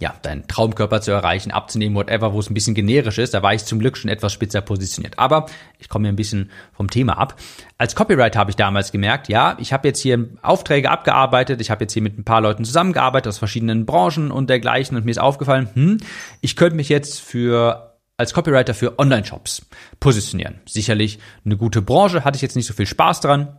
ja, 0.00 0.14
deinen 0.22 0.46
Traumkörper 0.46 1.00
zu 1.00 1.10
erreichen, 1.10 1.50
abzunehmen, 1.50 1.96
whatever, 1.96 2.32
wo 2.32 2.38
es 2.38 2.48
ein 2.48 2.54
bisschen 2.54 2.74
generisch 2.74 3.18
ist. 3.18 3.34
Da 3.34 3.42
war 3.42 3.54
ich 3.54 3.64
zum 3.64 3.80
Glück 3.80 3.96
schon 3.96 4.10
etwas 4.10 4.32
spitzer 4.32 4.60
positioniert. 4.60 5.18
Aber 5.18 5.46
ich 5.78 5.88
komme 5.88 6.06
hier 6.06 6.12
ein 6.12 6.16
bisschen 6.16 6.50
vom 6.72 6.88
Thema 6.88 7.18
ab. 7.18 7.34
Als 7.78 7.96
Copywriter 7.96 8.38
habe 8.38 8.50
ich 8.50 8.56
damals 8.56 8.92
gemerkt, 8.92 9.28
ja, 9.28 9.56
ich 9.58 9.72
habe 9.72 9.88
jetzt 9.88 10.00
hier 10.00 10.28
Aufträge 10.42 10.90
abgearbeitet, 10.90 11.60
ich 11.60 11.70
habe 11.70 11.84
jetzt 11.84 11.94
hier 11.94 12.02
mit 12.02 12.16
ein 12.16 12.24
paar 12.24 12.40
Leuten 12.40 12.64
zusammengearbeitet 12.64 13.28
aus 13.28 13.38
verschiedenen 13.38 13.86
Branchen 13.86 14.30
und 14.30 14.48
dergleichen 14.48 14.96
und 14.96 15.04
mir 15.04 15.10
ist 15.10 15.18
aufgefallen, 15.18 15.68
hm, 15.74 15.98
ich 16.40 16.54
könnte 16.54 16.76
mich 16.76 16.88
jetzt 16.88 17.20
für 17.20 17.98
als 18.16 18.34
Copywriter 18.34 18.74
für 18.74 18.98
Online-Shops 18.98 19.66
positionieren. 20.00 20.60
Sicherlich 20.66 21.18
eine 21.44 21.56
gute 21.56 21.82
Branche, 21.82 22.24
hatte 22.24 22.36
ich 22.36 22.42
jetzt 22.42 22.56
nicht 22.56 22.66
so 22.66 22.74
viel 22.74 22.86
Spaß 22.86 23.20
dran, 23.20 23.58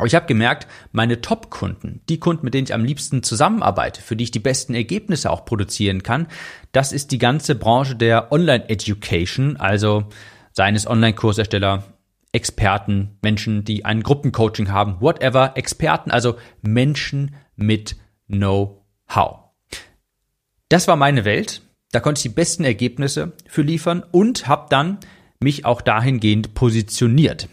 aber 0.00 0.06
ich 0.06 0.14
habe 0.14 0.24
gemerkt, 0.24 0.66
meine 0.92 1.20
Top-Kunden, 1.20 2.00
die 2.08 2.18
Kunden, 2.18 2.42
mit 2.42 2.54
denen 2.54 2.64
ich 2.64 2.72
am 2.72 2.86
liebsten 2.86 3.22
zusammenarbeite, 3.22 4.00
für 4.00 4.16
die 4.16 4.24
ich 4.24 4.30
die 4.30 4.38
besten 4.38 4.74
Ergebnisse 4.74 5.30
auch 5.30 5.44
produzieren 5.44 6.02
kann, 6.02 6.26
das 6.72 6.92
ist 6.92 7.12
die 7.12 7.18
ganze 7.18 7.54
Branche 7.54 7.96
der 7.96 8.32
Online-Education, 8.32 9.58
also 9.58 10.08
seien 10.52 10.74
es 10.74 10.86
Online-Kursersteller, 10.86 11.84
Experten, 12.32 13.18
Menschen, 13.20 13.64
die 13.64 13.84
ein 13.84 14.02
Gruppencoaching 14.02 14.70
haben, 14.70 15.02
whatever, 15.02 15.52
Experten, 15.56 16.10
also 16.10 16.36
Menschen 16.62 17.34
mit 17.54 17.96
Know-how. 18.26 19.50
Das 20.70 20.88
war 20.88 20.96
meine 20.96 21.26
Welt. 21.26 21.60
Da 21.92 22.00
konnte 22.00 22.20
ich 22.20 22.22
die 22.22 22.28
besten 22.30 22.64
Ergebnisse 22.64 23.32
für 23.46 23.60
liefern 23.60 24.02
und 24.12 24.48
habe 24.48 24.68
dann 24.70 24.96
mich 25.40 25.66
auch 25.66 25.82
dahingehend 25.82 26.54
positioniert. 26.54 27.50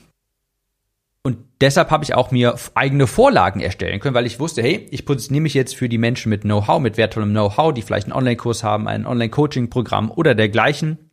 Und 1.24 1.38
deshalb 1.60 1.92
habe 1.92 2.04
ich 2.04 2.16
auch 2.16 2.32
mir 2.32 2.56
eigene 2.74 3.06
Vorlagen 3.06 3.60
erstellen 3.60 4.00
können, 4.00 4.16
weil 4.16 4.26
ich 4.26 4.40
wusste, 4.40 4.62
hey, 4.62 4.88
ich 4.92 5.06
positioniere 5.06 5.44
mich 5.44 5.54
jetzt 5.54 5.76
für 5.76 5.90
die 5.90 5.98
Menschen 5.98 6.30
mit 6.30 6.44
Know-how, 6.44 6.80
mit 6.80 6.98
wertvollem 6.98 7.32
Know-how, 7.32 7.74
die 7.74 7.82
vielleicht 7.82 8.08
einen 8.08 8.14
Online-Kurs 8.14 8.64
haben, 8.64 8.88
ein 8.88 9.06
Online-Coaching-Programm 9.06 10.12
oder 10.12 10.36
dergleichen. 10.36 11.08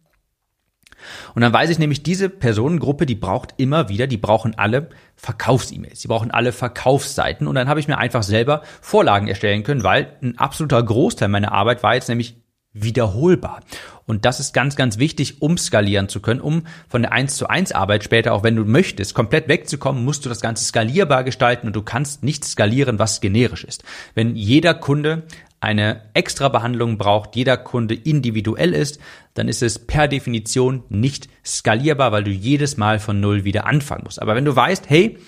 Und 1.35 1.43
dann 1.43 1.53
weiß 1.53 1.71
ich 1.71 1.79
nämlich, 1.79 2.03
diese 2.03 2.29
Personengruppe, 2.29 3.07
die 3.07 3.15
braucht 3.15 3.55
immer 3.57 3.89
wieder, 3.89 4.07
die 4.07 4.17
brauchen 4.17 4.57
alle 4.57 4.89
Verkaufs-E-Mails, 5.17 6.01
die 6.01 6.09
brauchen 6.09 6.31
alle 6.31 6.53
Verkaufsseiten. 6.53 7.47
Und 7.47 7.55
dann 7.57 7.69
habe 7.69 7.81
ich 7.81 7.89
mir 7.89 7.99
einfach 7.99 8.23
selber 8.23 8.63
Vorlagen 8.81 9.29
erstellen 9.29 9.63
können, 9.65 9.83
weil 9.83 10.17
ein 10.23 10.39
absoluter 10.39 10.83
Großteil 10.83 11.29
meiner 11.29 11.53
Arbeit 11.53 11.83
war 11.83 11.95
jetzt 11.95 12.09
nämlich 12.09 12.37
wiederholbar. 12.73 13.61
Und 14.07 14.25
das 14.25 14.41
ist 14.41 14.53
ganz, 14.53 14.77
ganz 14.77 14.99
wichtig, 14.99 15.41
um 15.41 15.57
skalieren 15.57 16.09
zu 16.09 16.21
können, 16.21 16.41
um 16.41 16.65
von 16.89 17.03
der 17.03 17.13
1 17.13 17.37
zu 17.37 17.49
1 17.49 17.73
Arbeit 17.73 18.05
später, 18.05 18.33
auch 18.33 18.43
wenn 18.43 18.57
du 18.57 18.65
möchtest, 18.65 19.15
komplett 19.15 19.49
wegzukommen, 19.49 20.05
musst 20.05 20.25
du 20.25 20.29
das 20.29 20.41
Ganze 20.41 20.65
skalierbar 20.65 21.25
gestalten 21.25 21.67
und 21.67 21.77
du 21.77 21.83
kannst 21.83 22.23
nicht 22.23 22.45
skalieren, 22.45 22.99
was 22.99 23.21
generisch 23.21 23.65
ist. 23.65 23.85
Wenn 24.15 24.37
jeder 24.37 24.75
Kunde 24.75 25.25
eine 25.61 26.03
extra 26.13 26.51
Behandlung 26.51 26.99
braucht, 26.99 27.37
jeder 27.37 27.57
Kunde 27.57 27.95
individuell 27.95 28.75
ist, 28.75 29.01
dann 29.33 29.49
ist 29.49 29.63
es 29.63 29.79
per 29.79 30.09
Definition 30.09 30.85
nicht 30.91 31.29
skalierbar, 31.45 32.13
weil 32.13 32.25
du 32.25 32.31
jedes 32.31 32.77
Mal 32.77 32.99
von 32.99 33.21
Null 33.21 33.45
wieder 33.45 33.67
anfangen 33.67 34.05
musst. 34.05 34.21
Aber 34.21 34.35
wenn 34.35 34.45
du 34.45 34.55
weißt, 34.55 34.91
hey, 34.91 35.19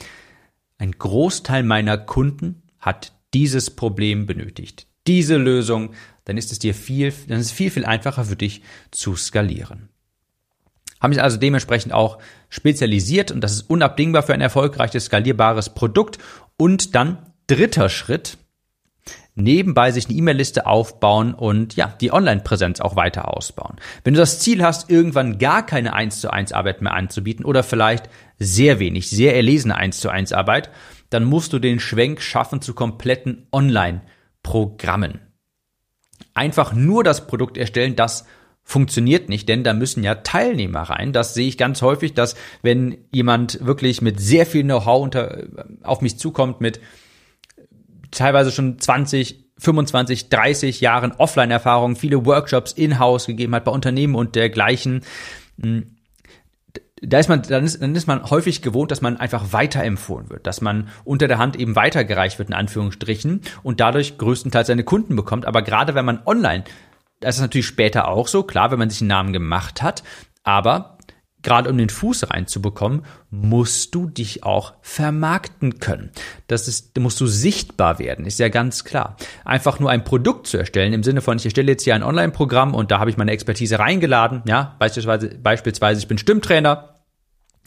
ein 0.77 0.93
Großteil 0.93 1.63
meiner 1.63 1.97
Kunden 1.97 2.63
hat 2.79 3.13
dieses 3.33 3.71
Problem 3.71 4.27
benötigt, 4.27 4.87
diese 5.07 5.37
Lösung, 5.37 5.91
dann 6.25 6.37
ist 6.37 6.53
es 6.53 6.59
dir 6.59 6.75
viel, 6.75 7.13
dann 7.29 7.41
ist 7.41 7.47
es 7.47 7.53
viel, 7.53 7.71
viel 7.71 7.85
einfacher 7.85 8.25
für 8.25 8.37
dich 8.37 8.63
zu 8.91 9.17
skalieren. 9.17 9.89
Haben 11.01 11.13
sich 11.13 11.23
also 11.23 11.37
dementsprechend 11.37 11.93
auch 11.93 12.19
spezialisiert 12.49 13.31
und 13.31 13.43
das 13.43 13.53
ist 13.53 13.71
unabdingbar 13.71 14.23
für 14.23 14.35
ein 14.35 14.41
erfolgreiches, 14.41 15.07
skalierbares 15.07 15.75
Produkt. 15.75 16.19
Und 16.57 16.95
dann 16.95 17.19
dritter 17.47 17.89
Schritt, 17.89 18.39
nebenbei 19.35 19.91
sich 19.91 20.09
eine 20.09 20.17
E-Mail-Liste 20.17 20.67
aufbauen 20.67 21.35
und 21.35 21.77
ja, 21.77 21.95
die 22.01 22.13
Online-Präsenz 22.13 22.81
auch 22.81 22.97
weiter 22.97 23.37
ausbauen. 23.37 23.77
Wenn 24.03 24.15
du 24.15 24.21
das 24.21 24.41
Ziel 24.41 24.65
hast, 24.65 24.91
irgendwann 24.91 25.39
gar 25.39 25.65
keine 25.65 25.93
1 25.93 26.21
zu 26.23 26.33
1 26.33 26.53
Arbeit 26.53 26.81
mehr 26.81 26.95
anzubieten 26.95 27.45
oder 27.45 27.63
vielleicht 27.63 28.09
sehr 28.39 28.79
wenig, 28.79 29.11
sehr 29.11 29.37
erlesene 29.37 29.77
1 29.77 30.01
zu 30.01 30.09
1 30.09 30.33
Arbeit, 30.33 30.71
dann 31.11 31.25
musst 31.25 31.53
du 31.53 31.59
den 31.59 31.79
Schwenk 31.79 32.23
schaffen 32.23 32.63
zu 32.63 32.75
kompletten 32.75 33.47
Online-Programmen 34.47 35.21
einfach 36.35 36.73
nur 36.75 37.03
das 37.03 37.27
Produkt 37.27 37.57
erstellen, 37.57 37.97
das 37.97 38.27
funktioniert 38.63 39.29
nicht, 39.29 39.49
denn 39.49 39.65
da 39.65 39.73
müssen 39.73 40.03
ja 40.03 40.17
Teilnehmer 40.17 40.83
rein. 40.83 41.13
Das 41.13 41.35
sehe 41.35 41.49
ich 41.49 41.57
ganz 41.57 41.83
häufig, 41.83 42.15
dass 42.15 42.35
wenn 42.63 42.99
jemand 43.13 43.65
wirklich 43.65 44.03
mit 44.03 44.21
sehr 44.21 44.45
viel 44.45 44.65
Know-how 44.65 45.09
auf 45.83 46.01
mich 46.01 46.19
zukommt, 46.19 46.61
mit 46.61 46.81
teilweise 48.11 48.51
schon 48.51 48.79
20, 48.79 49.45
25, 49.59 50.29
30 50.29 50.81
Jahren 50.81 51.13
Offline-Erfahrung, 51.13 51.97
viele 51.97 52.27
Workshops 52.27 52.73
in-house 52.73 53.27
gegeben 53.27 53.55
hat 53.55 53.65
bei 53.65 53.73
Unternehmen 53.73 54.15
und 54.15 54.35
dergleichen, 54.35 55.03
hm, 55.63 55.96
da 57.03 57.19
ist 57.19 57.29
man, 57.29 57.43
dann 57.43 57.65
ist, 57.65 57.83
dann 57.83 57.95
ist 57.95 58.07
man 58.07 58.31
häufig 58.31 58.63
gewohnt, 58.63 58.91
dass 58.91 59.03
man 59.03 59.19
einfach 59.19 59.53
weiterempfohlen 59.53 60.31
wird, 60.31 60.47
dass 60.47 60.61
man 60.61 60.89
unter 61.05 61.29
der 61.29 61.39
Hand 61.39 61.57
eben 61.57 61.77
weitergereicht 61.77 62.39
wird, 62.39 62.49
in 62.49 62.55
Anführungsstrichen, 62.55 63.43
und 63.63 63.81
dadurch 63.81 64.17
größtenteils 64.17 64.69
seine 64.69 64.85
Kunden 64.85 65.15
bekommt. 65.15 65.45
Aber 65.45 65.63
gerade 65.63 65.95
wenn 65.95 66.07
man 66.07 66.21
online, 66.25 66.65
das 67.21 67.37
ist 67.37 67.43
natürlich 67.43 67.67
später 67.67 68.09
auch 68.09 68.29
so, 68.29 68.43
klar, 68.43 68.71
wenn 68.71 68.79
man 68.79 68.91
sich 68.91 69.03
einen 69.03 69.09
Namen 69.09 69.33
gemacht 69.33 69.83
hat, 69.83 70.05
aber 70.43 70.96
gerade 71.47 71.71
um 71.71 71.79
den 71.79 71.89
Fuß 71.89 72.31
reinzubekommen, 72.31 73.03
musst 73.31 73.95
du 73.95 74.09
dich 74.09 74.43
auch 74.43 74.75
vermarkten 74.83 75.79
können. 75.79 76.11
Das 76.49 76.67
ist, 76.67 76.99
musst 76.99 77.21
du 77.21 77.27
sichtbar 77.27 78.01
werden, 78.01 78.27
ist 78.27 78.41
ja 78.41 78.49
ganz 78.49 78.83
klar. 78.83 79.17
Einfach 79.45 79.79
nur 79.79 79.89
ein 79.89 80.03
Produkt 80.03 80.49
zu 80.49 80.59
erstellen, 80.59 80.93
im 80.93 81.05
Sinne 81.05 81.21
von, 81.21 81.37
ich 81.39 81.45
erstelle 81.45 81.71
jetzt 81.71 81.85
hier 81.85 81.95
ein 81.95 82.03
Online-Programm 82.03 82.75
und 82.75 82.91
da 82.91 82.99
habe 82.99 83.11
ich 83.11 83.17
meine 83.17 83.31
Expertise 83.31 83.79
reingeladen, 83.79 84.43
ja, 84.47 84.75
beispielsweise, 84.81 85.39
beispielsweise 85.39 86.01
ich 86.01 86.09
bin 86.09 86.19
Stimmtrainer, 86.19 86.97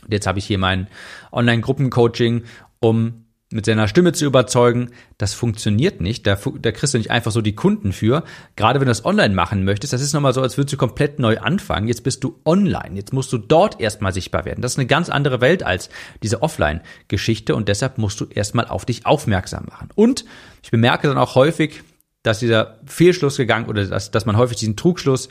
jetzt 0.09 0.27
habe 0.27 0.39
ich 0.39 0.45
hier 0.45 0.57
mein 0.57 0.87
Online-Gruppencoaching, 1.31 2.43
um 2.81 3.28
mit 3.51 3.65
seiner 3.65 3.87
Stimme 3.87 4.13
zu 4.13 4.25
überzeugen, 4.25 4.91
das 5.17 5.33
funktioniert 5.33 6.01
nicht. 6.01 6.27
Da, 6.27 6.37
da 6.59 6.71
kriegst 6.71 6.93
du 6.93 6.99
nicht 6.99 7.09
einfach 7.09 7.31
so 7.31 7.41
die 7.41 7.55
Kunden 7.55 7.93
für. 7.93 8.23
Gerade 8.55 8.79
wenn 8.79 8.85
du 8.85 8.91
das 8.91 9.05
online 9.05 9.33
machen 9.33 9.63
möchtest, 9.63 9.91
das 9.91 10.01
ist 10.01 10.13
nochmal 10.13 10.33
so, 10.33 10.41
als 10.41 10.57
würdest 10.57 10.73
du 10.73 10.77
komplett 10.77 11.17
neu 11.17 11.39
anfangen. 11.39 11.87
Jetzt 11.87 12.03
bist 12.03 12.23
du 12.23 12.39
online. 12.45 12.95
Jetzt 12.95 13.11
musst 13.11 13.33
du 13.33 13.39
dort 13.39 13.81
erstmal 13.81 14.13
sichtbar 14.13 14.45
werden. 14.45 14.61
Das 14.61 14.73
ist 14.73 14.77
eine 14.77 14.85
ganz 14.85 15.09
andere 15.09 15.41
Welt 15.41 15.63
als 15.63 15.89
diese 16.21 16.43
Offline-Geschichte 16.43 17.55
und 17.55 17.67
deshalb 17.67 17.97
musst 17.97 18.21
du 18.21 18.25
erstmal 18.25 18.67
auf 18.67 18.85
dich 18.85 19.07
aufmerksam 19.07 19.65
machen. 19.65 19.89
Und 19.95 20.25
ich 20.61 20.69
bemerke 20.69 21.07
dann 21.07 21.17
auch 21.17 21.33
häufig, 21.33 21.81
dass 22.21 22.39
dieser 22.39 22.79
Fehlschluss 22.85 23.37
gegangen 23.37 23.67
oder 23.67 23.85
dass, 23.85 24.11
dass 24.11 24.27
man 24.27 24.37
häufig 24.37 24.57
diesen 24.57 24.75
Trugschluss 24.75 25.29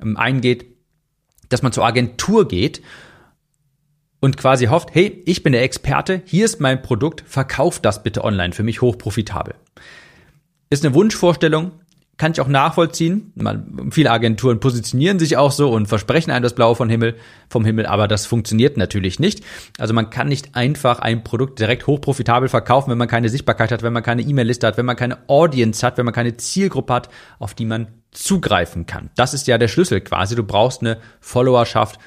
ähm, 0.00 0.16
eingeht, 0.16 0.66
dass 1.50 1.62
man 1.62 1.70
zur 1.70 1.84
Agentur 1.84 2.48
geht 2.48 2.82
und 4.20 4.36
quasi 4.36 4.66
hofft, 4.66 4.90
hey, 4.92 5.22
ich 5.26 5.42
bin 5.42 5.52
der 5.52 5.62
Experte, 5.62 6.22
hier 6.24 6.44
ist 6.44 6.60
mein 6.60 6.82
Produkt, 6.82 7.24
verkauf 7.26 7.80
das 7.80 8.02
bitte 8.02 8.24
online 8.24 8.52
für 8.52 8.62
mich 8.62 8.82
hochprofitabel. 8.82 9.54
Ist 10.68 10.84
eine 10.84 10.94
Wunschvorstellung, 10.94 11.72
kann 12.20 12.32
ich 12.32 12.40
auch 12.42 12.48
nachvollziehen. 12.48 13.32
Man, 13.34 13.90
viele 13.92 14.10
Agenturen 14.10 14.60
positionieren 14.60 15.18
sich 15.18 15.38
auch 15.38 15.50
so 15.50 15.70
und 15.70 15.86
versprechen 15.86 16.30
einem 16.30 16.42
das 16.42 16.54
Blaue 16.54 16.76
vom 16.76 16.90
Himmel, 16.90 17.16
vom 17.48 17.64
Himmel, 17.64 17.86
aber 17.86 18.08
das 18.08 18.26
funktioniert 18.26 18.76
natürlich 18.76 19.18
nicht. 19.18 19.42
Also 19.78 19.94
man 19.94 20.10
kann 20.10 20.28
nicht 20.28 20.54
einfach 20.54 20.98
ein 20.98 21.24
Produkt 21.24 21.58
direkt 21.58 21.86
hochprofitabel 21.86 22.50
verkaufen, 22.50 22.90
wenn 22.90 22.98
man 22.98 23.08
keine 23.08 23.30
Sichtbarkeit 23.30 23.72
hat, 23.72 23.82
wenn 23.82 23.94
man 23.94 24.02
keine 24.02 24.20
E-Mail-Liste 24.20 24.66
hat, 24.66 24.76
wenn 24.76 24.84
man 24.84 24.96
keine 24.96 25.16
Audience 25.30 25.84
hat, 25.84 25.96
wenn 25.96 26.04
man 26.04 26.12
keine 26.12 26.36
Zielgruppe 26.36 26.92
hat, 26.92 27.08
auf 27.38 27.54
die 27.54 27.64
man 27.64 27.88
zugreifen 28.10 28.84
kann. 28.84 29.08
Das 29.16 29.32
ist 29.32 29.46
ja 29.46 29.56
der 29.56 29.68
Schlüssel 29.68 30.02
quasi. 30.02 30.34
Du 30.36 30.44
brauchst 30.44 30.82
eine 30.82 30.98
Followerschaft, 31.20 31.98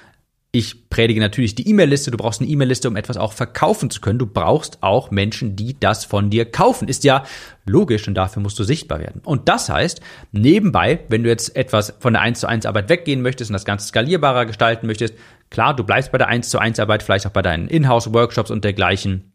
ich 0.56 0.88
predige 0.88 1.20
natürlich 1.20 1.56
die 1.56 1.68
E-Mail-Liste. 1.68 2.12
Du 2.12 2.18
brauchst 2.18 2.40
eine 2.40 2.48
E-Mail-Liste, 2.48 2.88
um 2.88 2.96
etwas 2.96 3.18
auch 3.18 3.34
verkaufen 3.34 3.90
zu 3.90 4.02
können. 4.02 4.20
Du 4.20 4.28
brauchst 4.28 4.84
auch 4.84 5.10
Menschen, 5.10 5.56
die 5.56 5.80
das 5.80 6.06
von 6.06 6.30
dir 6.30 6.46
kaufen. 6.46 6.88
Ist 6.88 7.04
ja 7.04 7.24
logisch 7.66 8.08
und 8.08 8.14
dafür 8.14 8.44
musst 8.44 8.60
du 8.60 8.64
sichtbar 8.64 9.00
werden. 9.00 9.22
Und 9.26 9.50
das 9.50 9.70
heißt, 9.70 10.00
nebenbei, 10.32 11.00
wenn 11.10 11.24
du 11.24 11.30
jetzt 11.30 11.56
etwas 11.56 11.96
von 12.00 12.14
der 12.14 12.22
1 12.22 12.40
zu 12.40 12.48
1 12.48 12.68
Arbeit 12.68 12.88
weggehen 12.88 13.24
möchtest 13.24 13.50
und 13.50 13.54
das 13.54 13.66
Ganze 13.66 13.88
skalierbarer 13.88 14.46
gestalten 14.46 14.86
möchtest, 14.86 15.16
klar, 15.50 15.76
du 15.76 15.84
bleibst 15.84 16.12
bei 16.12 16.20
der 16.20 16.28
1 16.28 16.48
zu 16.48 16.60
1 16.60 16.80
Arbeit, 16.80 17.02
vielleicht 17.02 17.26
auch 17.26 17.32
bei 17.32 17.42
deinen 17.42 17.68
Inhouse-Workshops 17.68 18.52
und 18.52 18.64
dergleichen. 18.64 19.34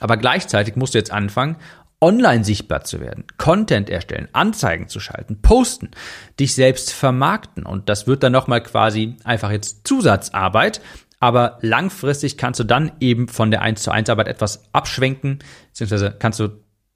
Aber 0.00 0.16
gleichzeitig 0.16 0.74
musst 0.74 0.94
du 0.94 0.98
jetzt 0.98 1.12
anfangen, 1.12 1.58
online 2.00 2.44
sichtbar 2.44 2.84
zu 2.84 3.00
werden, 3.00 3.24
Content 3.36 3.90
erstellen, 3.90 4.28
Anzeigen 4.32 4.88
zu 4.88 5.00
schalten, 5.00 5.42
posten, 5.42 5.90
dich 6.38 6.54
selbst 6.54 6.92
vermarkten. 6.92 7.66
Und 7.66 7.88
das 7.88 8.06
wird 8.06 8.22
dann 8.22 8.32
nochmal 8.32 8.62
quasi 8.62 9.16
einfach 9.24 9.50
jetzt 9.50 9.86
Zusatzarbeit, 9.86 10.80
aber 11.20 11.58
langfristig 11.60 12.38
kannst 12.38 12.58
du 12.60 12.64
dann 12.64 12.92
eben 13.00 13.28
von 13.28 13.50
der 13.50 13.60
1 13.60 13.82
zu 13.82 13.90
1 13.90 14.08
Arbeit 14.08 14.28
etwas 14.28 14.64
abschwenken, 14.72 15.40
beziehungsweise 15.68 16.16
kannst 16.18 16.40
du 16.40 16.48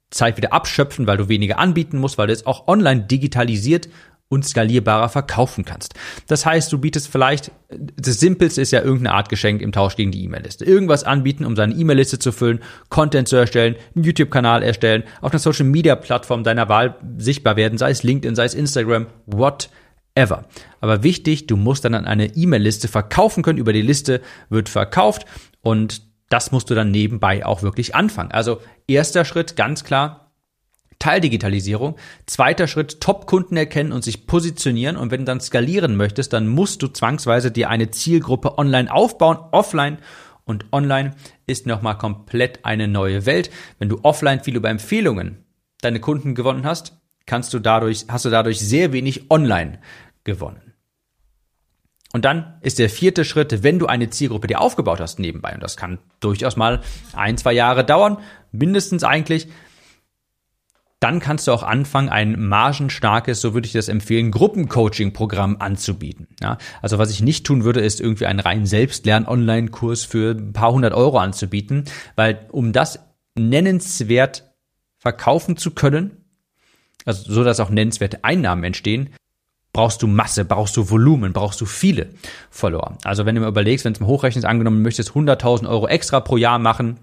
Zeit 0.09 0.37
wieder 0.37 0.53
abschöpfen, 0.53 1.07
weil 1.07 1.17
du 1.17 1.29
weniger 1.29 1.59
anbieten 1.59 1.99
musst, 1.99 2.17
weil 2.17 2.27
du 2.27 2.33
jetzt 2.33 2.47
auch 2.47 2.67
online 2.67 3.01
digitalisiert 3.01 3.89
und 4.27 4.45
skalierbarer 4.45 5.09
verkaufen 5.09 5.65
kannst. 5.65 5.93
Das 6.27 6.45
heißt, 6.45 6.71
du 6.71 6.79
bietest 6.79 7.07
vielleicht, 7.07 7.51
das 7.69 8.19
Simpelste 8.19 8.61
ist 8.61 8.71
ja 8.71 8.81
irgendeine 8.81 9.13
Art 9.13 9.29
Geschenk 9.29 9.61
im 9.61 9.71
Tausch 9.71 9.95
gegen 9.95 10.11
die 10.11 10.23
E-Mail-Liste. 10.23 10.65
Irgendwas 10.65 11.03
anbieten, 11.03 11.45
um 11.45 11.55
seine 11.55 11.75
E-Mail-Liste 11.75 12.17
zu 12.17 12.31
füllen, 12.31 12.59
Content 12.89 13.27
zu 13.27 13.35
erstellen, 13.35 13.75
einen 13.95 14.03
YouTube-Kanal 14.03 14.63
erstellen, 14.63 15.03
auf 15.21 15.31
einer 15.31 15.39
Social-Media-Plattform 15.39 16.43
deiner 16.43 16.69
Wahl 16.69 16.95
sichtbar 17.17 17.55
werden, 17.55 17.77
sei 17.77 17.91
es 17.91 18.03
LinkedIn, 18.03 18.35
sei 18.35 18.45
es 18.45 18.55
Instagram, 18.55 19.05
whatever. 19.27 20.45
Aber 20.81 21.03
wichtig, 21.03 21.45
du 21.45 21.55
musst 21.55 21.85
dann 21.85 21.93
an 21.93 22.05
eine 22.05 22.35
E-Mail-Liste 22.35 22.87
verkaufen 22.87 23.43
können. 23.43 23.59
Über 23.59 23.73
die 23.73 23.83
Liste 23.83 24.21
wird 24.49 24.69
verkauft 24.69 25.25
und 25.61 26.01
das 26.29 26.51
musst 26.51 26.71
du 26.71 26.75
dann 26.75 26.89
nebenbei 26.89 27.45
auch 27.45 27.61
wirklich 27.61 27.93
anfangen. 27.93 28.31
Also 28.31 28.59
erster 28.87 29.25
Schritt, 29.25 29.55
ganz 29.55 29.83
klar, 29.83 30.24
Teildigitalisierung. 30.99 31.95
Zweiter 32.25 32.67
Schritt, 32.67 33.01
Top-Kunden 33.01 33.57
erkennen 33.57 33.91
und 33.91 34.03
sich 34.03 34.27
positionieren. 34.27 34.97
Und 34.97 35.11
wenn 35.11 35.21
du 35.21 35.25
dann 35.25 35.41
skalieren 35.41 35.95
möchtest, 35.95 36.33
dann 36.33 36.47
musst 36.47 36.81
du 36.81 36.87
zwangsweise 36.87 37.51
dir 37.51 37.69
eine 37.69 37.91
Zielgruppe 37.91 38.57
online 38.57 38.91
aufbauen, 38.91 39.37
offline. 39.51 39.97
Und 40.45 40.65
online 40.71 41.15
ist 41.47 41.65
nochmal 41.65 41.97
komplett 41.97 42.65
eine 42.65 42.87
neue 42.87 43.25
Welt. 43.25 43.49
Wenn 43.79 43.89
du 43.89 43.99
offline 44.03 44.43
viel 44.43 44.55
über 44.55 44.69
Empfehlungen 44.69 45.43
deine 45.81 45.99
Kunden 45.99 46.35
gewonnen 46.35 46.65
hast, 46.65 46.97
kannst 47.25 47.53
du 47.53 47.59
dadurch, 47.59 48.05
hast 48.07 48.25
du 48.25 48.29
dadurch 48.29 48.59
sehr 48.59 48.93
wenig 48.93 49.31
online 49.31 49.79
gewonnen. 50.23 50.65
Und 52.13 52.23
dann 52.23 52.53
ist 52.61 52.79
der 52.79 52.89
vierte 52.89 53.25
Schritt, 53.25 53.63
wenn 53.63 53.77
du 53.77 53.87
eine 53.87 54.09
Zielgruppe 54.09 54.47
dir 54.47 54.61
aufgebaut 54.61 55.01
hast 55.01 55.19
nebenbei, 55.19 55.53
und 55.53 55.61
das 55.61 55.75
kann 55.75 55.99
durchaus 56.21 56.55
mal 56.55 56.79
ein, 57.13 57.37
zwei 57.37 57.51
Jahre 57.51 57.83
dauern, 57.83 58.19
mindestens 58.53 59.03
eigentlich, 59.03 59.49
dann 61.05 61.19
kannst 61.19 61.47
du 61.47 61.51
auch 61.51 61.61
anfangen, 61.61 62.09
ein 62.09 62.47
margenstarkes, 62.47 63.39
so 63.39 63.53
würde 63.53 63.67
ich 63.67 63.73
das 63.73 63.89
empfehlen, 63.89 64.31
Gruppencoaching-Programm 64.31 65.57
anzubieten. 65.59 66.27
Ja, 66.41 66.57
also 66.81 66.97
was 66.97 67.11
ich 67.11 67.21
nicht 67.21 67.45
tun 67.45 67.63
würde, 67.63 67.79
ist 67.79 68.01
irgendwie 68.01 68.25
einen 68.25 68.39
rein 68.39 68.65
Selbstlern-Online-Kurs 68.65 70.03
für 70.03 70.31
ein 70.31 70.51
paar 70.51 70.71
hundert 70.71 70.95
Euro 70.95 71.19
anzubieten, 71.19 71.83
weil 72.15 72.47
um 72.51 72.73
das 72.73 72.97
nennenswert 73.35 74.51
verkaufen 74.97 75.57
zu 75.57 75.75
können, 75.75 76.25
also 77.05 77.31
so 77.31 77.43
dass 77.43 77.59
auch 77.59 77.69
nennenswerte 77.69 78.23
Einnahmen 78.23 78.63
entstehen, 78.63 79.11
brauchst 79.73 80.01
du 80.01 80.07
Masse, 80.07 80.43
brauchst 80.43 80.75
du 80.75 80.89
Volumen, 80.89 81.33
brauchst 81.33 81.61
du 81.61 81.67
viele 81.67 82.15
Follower. 82.49 82.97
Also 83.03 83.27
wenn 83.27 83.35
du 83.35 83.41
mir 83.41 83.47
überlegst, 83.47 83.85
wenn 83.85 83.93
du 83.93 84.01
mal 84.01 84.07
hochrechnest, 84.07 84.47
angenommen, 84.47 84.81
möchtest 84.81 85.11
100.000 85.11 85.69
Euro 85.69 85.87
extra 85.87 86.19
pro 86.19 86.37
Jahr 86.37 86.57
machen, 86.57 86.99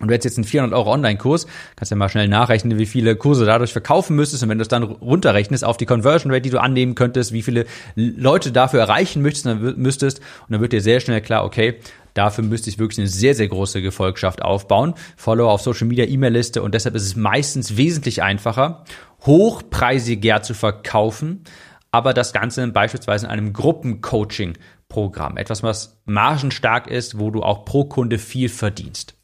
und 0.00 0.08
du 0.08 0.14
hättest 0.14 0.36
jetzt 0.36 0.38
einen 0.38 0.44
400 0.44 0.76
Euro 0.76 0.92
Online-Kurs, 0.92 1.46
kannst 1.76 1.90
ja 1.90 1.96
mal 1.96 2.08
schnell 2.08 2.26
nachrechnen, 2.26 2.78
wie 2.78 2.86
viele 2.86 3.16
Kurse 3.16 3.44
dadurch 3.44 3.72
verkaufen 3.72 4.16
müsstest. 4.16 4.42
Und 4.42 4.48
wenn 4.48 4.58
du 4.58 4.62
es 4.62 4.68
dann 4.68 4.82
runterrechnest 4.82 5.64
auf 5.64 5.76
die 5.76 5.86
Conversion 5.86 6.32
Rate, 6.32 6.42
die 6.42 6.50
du 6.50 6.60
annehmen 6.60 6.94
könntest, 6.94 7.32
wie 7.32 7.42
viele 7.42 7.66
Leute 7.94 8.50
dafür 8.50 8.80
erreichen 8.80 9.22
möchtest, 9.22 9.46
dann 9.46 9.74
müsstest, 9.76 10.18
und 10.18 10.52
dann 10.52 10.60
wird 10.60 10.72
dir 10.72 10.80
sehr 10.80 11.00
schnell 11.00 11.20
klar, 11.20 11.44
okay, 11.44 11.76
dafür 12.14 12.44
müsste 12.44 12.70
ich 12.70 12.78
wirklich 12.78 12.98
eine 12.98 13.08
sehr, 13.08 13.34
sehr 13.34 13.48
große 13.48 13.82
Gefolgschaft 13.82 14.42
aufbauen. 14.42 14.94
Follower 15.16 15.52
auf 15.52 15.60
Social 15.60 15.86
Media, 15.86 16.06
E-Mail-Liste. 16.06 16.62
Und 16.62 16.74
deshalb 16.74 16.94
ist 16.94 17.04
es 17.04 17.16
meistens 17.16 17.76
wesentlich 17.76 18.22
einfacher, 18.22 18.84
hochpreisiger 19.26 20.42
zu 20.42 20.54
verkaufen, 20.54 21.44
aber 21.92 22.14
das 22.14 22.32
Ganze 22.32 22.66
beispielsweise 22.68 23.26
in 23.26 23.32
einem 23.32 23.52
Gruppencoaching 23.52 24.54
Programm. 24.88 25.36
Etwas, 25.36 25.62
was 25.62 26.00
margenstark 26.04 26.88
ist, 26.88 27.18
wo 27.18 27.30
du 27.30 27.42
auch 27.42 27.64
pro 27.64 27.84
Kunde 27.84 28.18
viel 28.18 28.48
verdienst. 28.48 29.19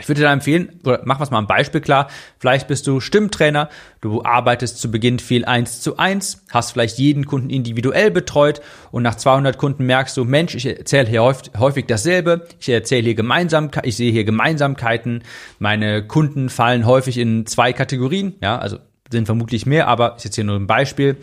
Ich 0.00 0.08
würde 0.08 0.20
dir 0.20 0.26
da 0.26 0.32
empfehlen, 0.32 0.78
oder 0.84 1.02
mach 1.04 1.18
was 1.18 1.32
mal 1.32 1.40
ein 1.40 1.48
Beispiel 1.48 1.80
klar. 1.80 2.06
Vielleicht 2.38 2.68
bist 2.68 2.86
du 2.86 3.00
Stimmtrainer, 3.00 3.68
du 4.00 4.22
arbeitest 4.22 4.78
zu 4.78 4.92
Beginn 4.92 5.18
viel 5.18 5.44
eins 5.44 5.80
zu 5.80 5.96
eins, 5.96 6.44
hast 6.50 6.70
vielleicht 6.70 6.98
jeden 6.98 7.26
Kunden 7.26 7.50
individuell 7.50 8.12
betreut 8.12 8.60
und 8.92 9.02
nach 9.02 9.16
200 9.16 9.58
Kunden 9.58 9.86
merkst 9.86 10.16
du, 10.16 10.24
Mensch, 10.24 10.54
ich 10.54 10.66
erzähle 10.66 11.08
hier 11.08 11.22
häufig 11.24 11.86
dasselbe, 11.86 12.46
ich 12.60 12.68
erzähle 12.68 13.06
hier 13.06 13.14
Gemeinsamkeiten, 13.16 13.88
ich 13.88 13.96
sehe 13.96 14.12
hier 14.12 14.22
Gemeinsamkeiten, 14.22 15.24
meine 15.58 16.06
Kunden 16.06 16.48
fallen 16.48 16.86
häufig 16.86 17.18
in 17.18 17.44
zwei 17.46 17.72
Kategorien, 17.72 18.36
ja, 18.40 18.56
also 18.56 18.78
sind 19.10 19.26
vermutlich 19.26 19.66
mehr, 19.66 19.88
aber 19.88 20.14
ist 20.16 20.24
jetzt 20.24 20.36
hier 20.36 20.44
nur 20.44 20.56
ein 20.56 20.68
Beispiel. 20.68 21.16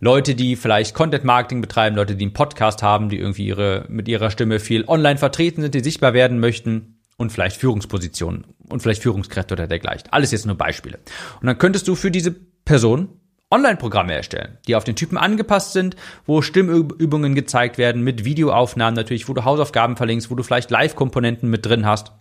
Leute, 0.00 0.34
die 0.34 0.56
vielleicht 0.56 0.94
Content 0.94 1.24
Marketing 1.24 1.60
betreiben, 1.60 1.94
Leute, 1.94 2.16
die 2.16 2.24
einen 2.24 2.32
Podcast 2.32 2.82
haben, 2.82 3.10
die 3.10 3.18
irgendwie 3.18 3.46
ihre, 3.46 3.84
mit 3.88 4.08
ihrer 4.08 4.30
Stimme 4.30 4.58
viel 4.58 4.84
online 4.88 5.18
vertreten 5.18 5.62
sind, 5.62 5.74
die 5.74 5.80
sichtbar 5.80 6.14
werden 6.14 6.40
möchten 6.40 6.97
und 7.18 7.30
vielleicht 7.30 7.56
Führungspositionen 7.58 8.46
und 8.70 8.80
vielleicht 8.80 9.02
Führungskräfte 9.02 9.54
oder 9.54 9.66
dergleichen. 9.66 10.08
Alles 10.10 10.30
jetzt 10.30 10.46
nur 10.46 10.56
Beispiele. 10.56 10.98
Und 11.40 11.46
dann 11.46 11.58
könntest 11.58 11.86
du 11.86 11.94
für 11.94 12.10
diese 12.10 12.32
Person 12.64 13.08
Online-Programme 13.50 14.14
erstellen, 14.14 14.58
die 14.66 14.76
auf 14.76 14.84
den 14.84 14.94
Typen 14.94 15.16
angepasst 15.16 15.72
sind, 15.72 15.96
wo 16.26 16.42
Stimmübungen 16.42 17.34
gezeigt 17.34 17.78
werden, 17.78 18.02
mit 18.02 18.24
Videoaufnahmen 18.24 18.94
natürlich, 18.94 19.28
wo 19.28 19.32
du 19.32 19.44
Hausaufgaben 19.44 19.96
verlinkst, 19.96 20.30
wo 20.30 20.34
du 20.34 20.42
vielleicht 20.42 20.70
Live-Komponenten 20.70 21.48
mit 21.48 21.64
drin 21.64 21.86
hast. 21.86 22.12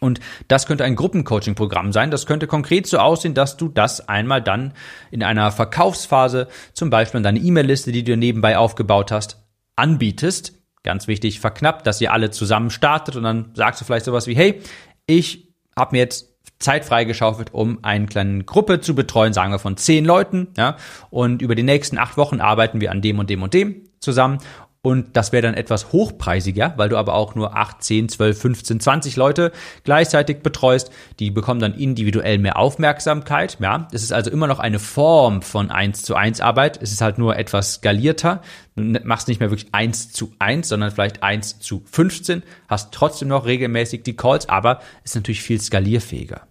Und 0.00 0.18
das 0.48 0.66
könnte 0.66 0.84
ein 0.84 0.96
Gruppencoaching-Programm 0.96 1.92
sein. 1.92 2.10
Das 2.10 2.26
könnte 2.26 2.48
konkret 2.48 2.88
so 2.88 2.98
aussehen, 2.98 3.34
dass 3.34 3.56
du 3.56 3.68
das 3.68 4.08
einmal 4.08 4.42
dann 4.42 4.74
in 5.12 5.22
einer 5.22 5.52
Verkaufsphase, 5.52 6.48
zum 6.72 6.90
Beispiel 6.90 7.18
in 7.18 7.24
deine 7.24 7.38
E-Mail-Liste, 7.38 7.92
die 7.92 8.02
du 8.02 8.16
nebenbei 8.16 8.58
aufgebaut 8.58 9.12
hast, 9.12 9.40
anbietest 9.76 10.61
ganz 10.82 11.06
wichtig, 11.06 11.40
verknappt, 11.40 11.86
dass 11.86 12.00
ihr 12.00 12.12
alle 12.12 12.30
zusammen 12.30 12.70
startet 12.70 13.16
und 13.16 13.22
dann 13.22 13.52
sagst 13.54 13.80
du 13.80 13.84
vielleicht 13.84 14.04
sowas 14.04 14.26
wie, 14.26 14.34
hey, 14.34 14.60
ich 15.06 15.48
habe 15.76 15.96
mir 15.96 15.98
jetzt 15.98 16.32
Zeit 16.58 16.84
freigeschaufelt, 16.84 17.52
um 17.52 17.78
eine 17.82 18.06
kleine 18.06 18.44
Gruppe 18.44 18.80
zu 18.80 18.94
betreuen, 18.94 19.32
sagen 19.32 19.52
wir 19.52 19.58
von 19.58 19.76
zehn 19.76 20.04
Leuten, 20.04 20.48
ja, 20.56 20.76
und 21.10 21.42
über 21.42 21.54
die 21.54 21.62
nächsten 21.62 21.98
acht 21.98 22.16
Wochen 22.16 22.40
arbeiten 22.40 22.80
wir 22.80 22.90
an 22.90 23.02
dem 23.02 23.18
und 23.18 23.28
dem 23.30 23.42
und 23.42 23.54
dem 23.54 23.88
zusammen 24.00 24.38
und 24.84 25.16
das 25.16 25.30
wäre 25.30 25.42
dann 25.42 25.54
etwas 25.54 25.92
hochpreisiger, 25.92 26.74
weil 26.76 26.88
du 26.88 26.96
aber 26.96 27.14
auch 27.14 27.36
nur 27.36 27.56
8, 27.56 27.84
10, 27.84 28.08
12, 28.08 28.40
15, 28.40 28.80
20 28.80 29.14
Leute 29.14 29.52
gleichzeitig 29.84 30.40
betreust. 30.42 30.90
Die 31.20 31.30
bekommen 31.30 31.60
dann 31.60 31.74
individuell 31.74 32.38
mehr 32.38 32.58
Aufmerksamkeit. 32.58 33.58
Ja, 33.60 33.86
es 33.92 34.02
ist 34.02 34.12
also 34.12 34.32
immer 34.32 34.48
noch 34.48 34.58
eine 34.58 34.80
Form 34.80 35.42
von 35.42 35.70
1 35.70 36.02
zu 36.02 36.16
1 36.16 36.40
Arbeit. 36.40 36.82
Es 36.82 36.90
ist 36.90 37.00
halt 37.00 37.16
nur 37.16 37.36
etwas 37.36 37.74
skalierter. 37.74 38.42
Du 38.74 38.82
machst 39.04 39.28
nicht 39.28 39.38
mehr 39.38 39.52
wirklich 39.52 39.72
1 39.72 40.12
zu 40.12 40.32
1, 40.40 40.68
sondern 40.68 40.90
vielleicht 40.90 41.22
1 41.22 41.60
zu 41.60 41.84
15, 41.88 42.42
hast 42.66 42.92
trotzdem 42.92 43.28
noch 43.28 43.46
regelmäßig 43.46 44.02
die 44.02 44.16
Calls, 44.16 44.48
aber 44.48 44.80
ist 45.04 45.14
natürlich 45.14 45.42
viel 45.42 45.60
skalierfähiger. 45.60 46.48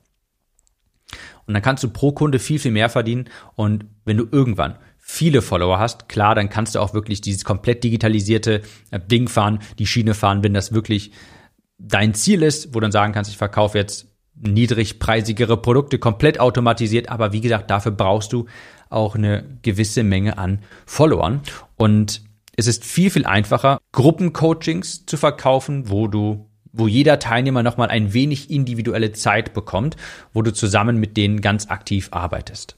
Und 1.48 1.54
dann 1.54 1.64
kannst 1.64 1.84
du 1.84 1.90
pro 1.90 2.14
Kunde 2.14 2.40
viel, 2.40 2.60
viel 2.60 2.72
mehr 2.72 2.90
verdienen. 2.90 3.26
Und 3.56 3.88
wenn 4.06 4.16
du 4.16 4.26
irgendwann 4.32 4.78
viele 5.12 5.42
Follower 5.42 5.78
hast, 5.78 6.08
klar, 6.08 6.36
dann 6.36 6.50
kannst 6.50 6.74
du 6.74 6.80
auch 6.80 6.94
wirklich 6.94 7.20
dieses 7.20 7.44
komplett 7.44 7.84
digitalisierte 7.84 8.62
äh, 8.92 9.00
Ding 9.00 9.28
fahren, 9.28 9.60
die 9.78 9.86
Schiene 9.86 10.14
fahren, 10.14 10.42
wenn 10.42 10.54
das 10.54 10.72
wirklich 10.72 11.12
dein 11.78 12.14
Ziel 12.14 12.44
ist, 12.44 12.70
wo 12.70 12.74
du 12.76 12.82
dann 12.82 12.92
sagen 12.94 13.12
kannst, 13.12 13.30
ich 13.30 13.38
verkaufe 13.38 13.78
jetzt 13.78 14.08
niedrigpreisigere 14.36 15.58
Produkte 15.58 16.00
komplett 16.00 16.40
automatisiert, 16.40 17.10
aber 17.10 17.34
wie 17.34 17.42
gesagt, 17.42 17.70
dafür 17.70 17.92
brauchst 17.92 18.32
du 18.32 18.46
auch 18.90 19.16
eine 19.16 19.60
gewisse 19.62 20.04
Menge 20.04 20.38
an 20.38 20.60
Followern 20.86 21.42
und 21.76 22.22
es 22.56 22.68
ist 22.68 22.86
viel 22.86 23.10
viel 23.10 23.26
einfacher 23.26 23.80
Gruppencoachings 23.92 25.06
zu 25.06 25.18
verkaufen, 25.18 25.90
wo 25.90 26.08
du 26.08 26.50
wo 26.72 26.88
jeder 26.88 27.20
Teilnehmer 27.20 27.64
nochmal 27.64 27.90
ein 27.90 28.14
wenig 28.14 28.50
individuelle 28.50 29.12
Zeit 29.12 29.54
bekommt, 29.54 29.98
wo 30.32 30.42
du 30.42 30.54
zusammen 30.54 30.98
mit 30.98 31.18
denen 31.18 31.42
ganz 31.42 31.70
aktiv 31.70 32.08
arbeitest. 32.12 32.78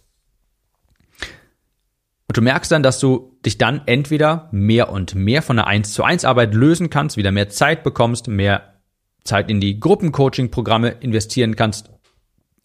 Und 2.27 2.37
du 2.37 2.41
merkst 2.41 2.71
dann, 2.71 2.83
dass 2.83 2.99
du 2.99 3.37
dich 3.45 3.57
dann 3.57 3.81
entweder 3.85 4.47
mehr 4.51 4.89
und 4.89 5.13
mehr 5.15 5.41
von 5.41 5.57
der 5.57 5.67
1 5.67 5.93
zu 5.93 6.03
1 6.03 6.25
Arbeit 6.25 6.53
lösen 6.53 6.89
kannst, 6.89 7.17
wieder 7.17 7.31
mehr 7.31 7.49
Zeit 7.49 7.83
bekommst, 7.83 8.27
mehr 8.27 8.79
Zeit 9.23 9.49
in 9.49 9.59
die 9.59 9.79
Gruppencoaching-Programme 9.79 10.89
investieren 10.89 11.55
kannst. 11.55 11.89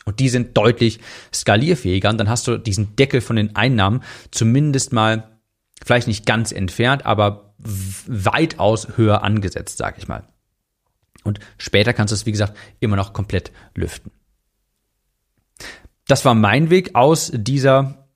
Und 0.05 0.21
die 0.21 0.29
sind 0.29 0.57
deutlich 0.57 1.01
skalierfähiger. 1.35 2.09
Und 2.11 2.19
dann 2.19 2.29
hast 2.29 2.47
du 2.47 2.57
diesen 2.57 2.97
Deckel 2.97 3.21
von 3.21 3.37
den 3.37 3.57
Einnahmen 3.57 4.03
zumindest 4.31 4.93
mal, 4.93 5.41
vielleicht 5.85 6.09
nicht 6.09 6.25
ganz 6.25 6.53
entfernt, 6.53 7.05
aber 7.05 7.55
weitaus 7.59 8.97
höher 8.97 9.23
angesetzt, 9.23 9.79
sag 9.79 9.99
ich 9.99 10.09
mal. 10.09 10.25
Und 11.25 11.41
später 11.59 11.93
kannst 11.93 12.13
du 12.13 12.15
es, 12.15 12.27
wie 12.27 12.33
gesagt, 12.33 12.57
immer 12.81 12.97
noch 12.97 13.13
komplett 13.13 13.53
lüften. 13.75 14.13
Das 16.07 16.25
war 16.25 16.35
mein 16.35 16.71
Weg 16.71 16.95
aus 16.95 17.31
dieser 17.35 18.08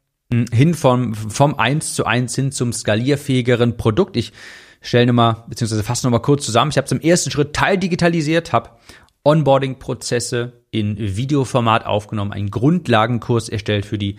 hin 0.52 0.74
vom, 0.74 1.14
vom 1.14 1.58
1 1.58 1.94
zu 1.94 2.04
1 2.04 2.34
hin 2.34 2.52
zum 2.52 2.72
skalierfähigeren 2.72 3.76
Produkt. 3.76 4.16
Ich 4.16 4.32
stelle 4.80 5.06
nochmal, 5.06 5.44
beziehungsweise 5.48 5.82
fasse 5.82 6.06
nochmal 6.06 6.22
kurz 6.22 6.44
zusammen. 6.44 6.70
Ich 6.70 6.76
habe 6.76 6.88
zum 6.88 7.00
ersten 7.00 7.30
Schritt 7.30 7.54
teildigitalisiert, 7.54 8.52
habe 8.52 8.70
Onboarding-Prozesse 9.24 10.64
in 10.70 10.96
Videoformat 10.98 11.86
aufgenommen, 11.86 12.32
einen 12.32 12.50
Grundlagenkurs 12.50 13.48
erstellt 13.48 13.86
für 13.86 13.98
die 13.98 14.16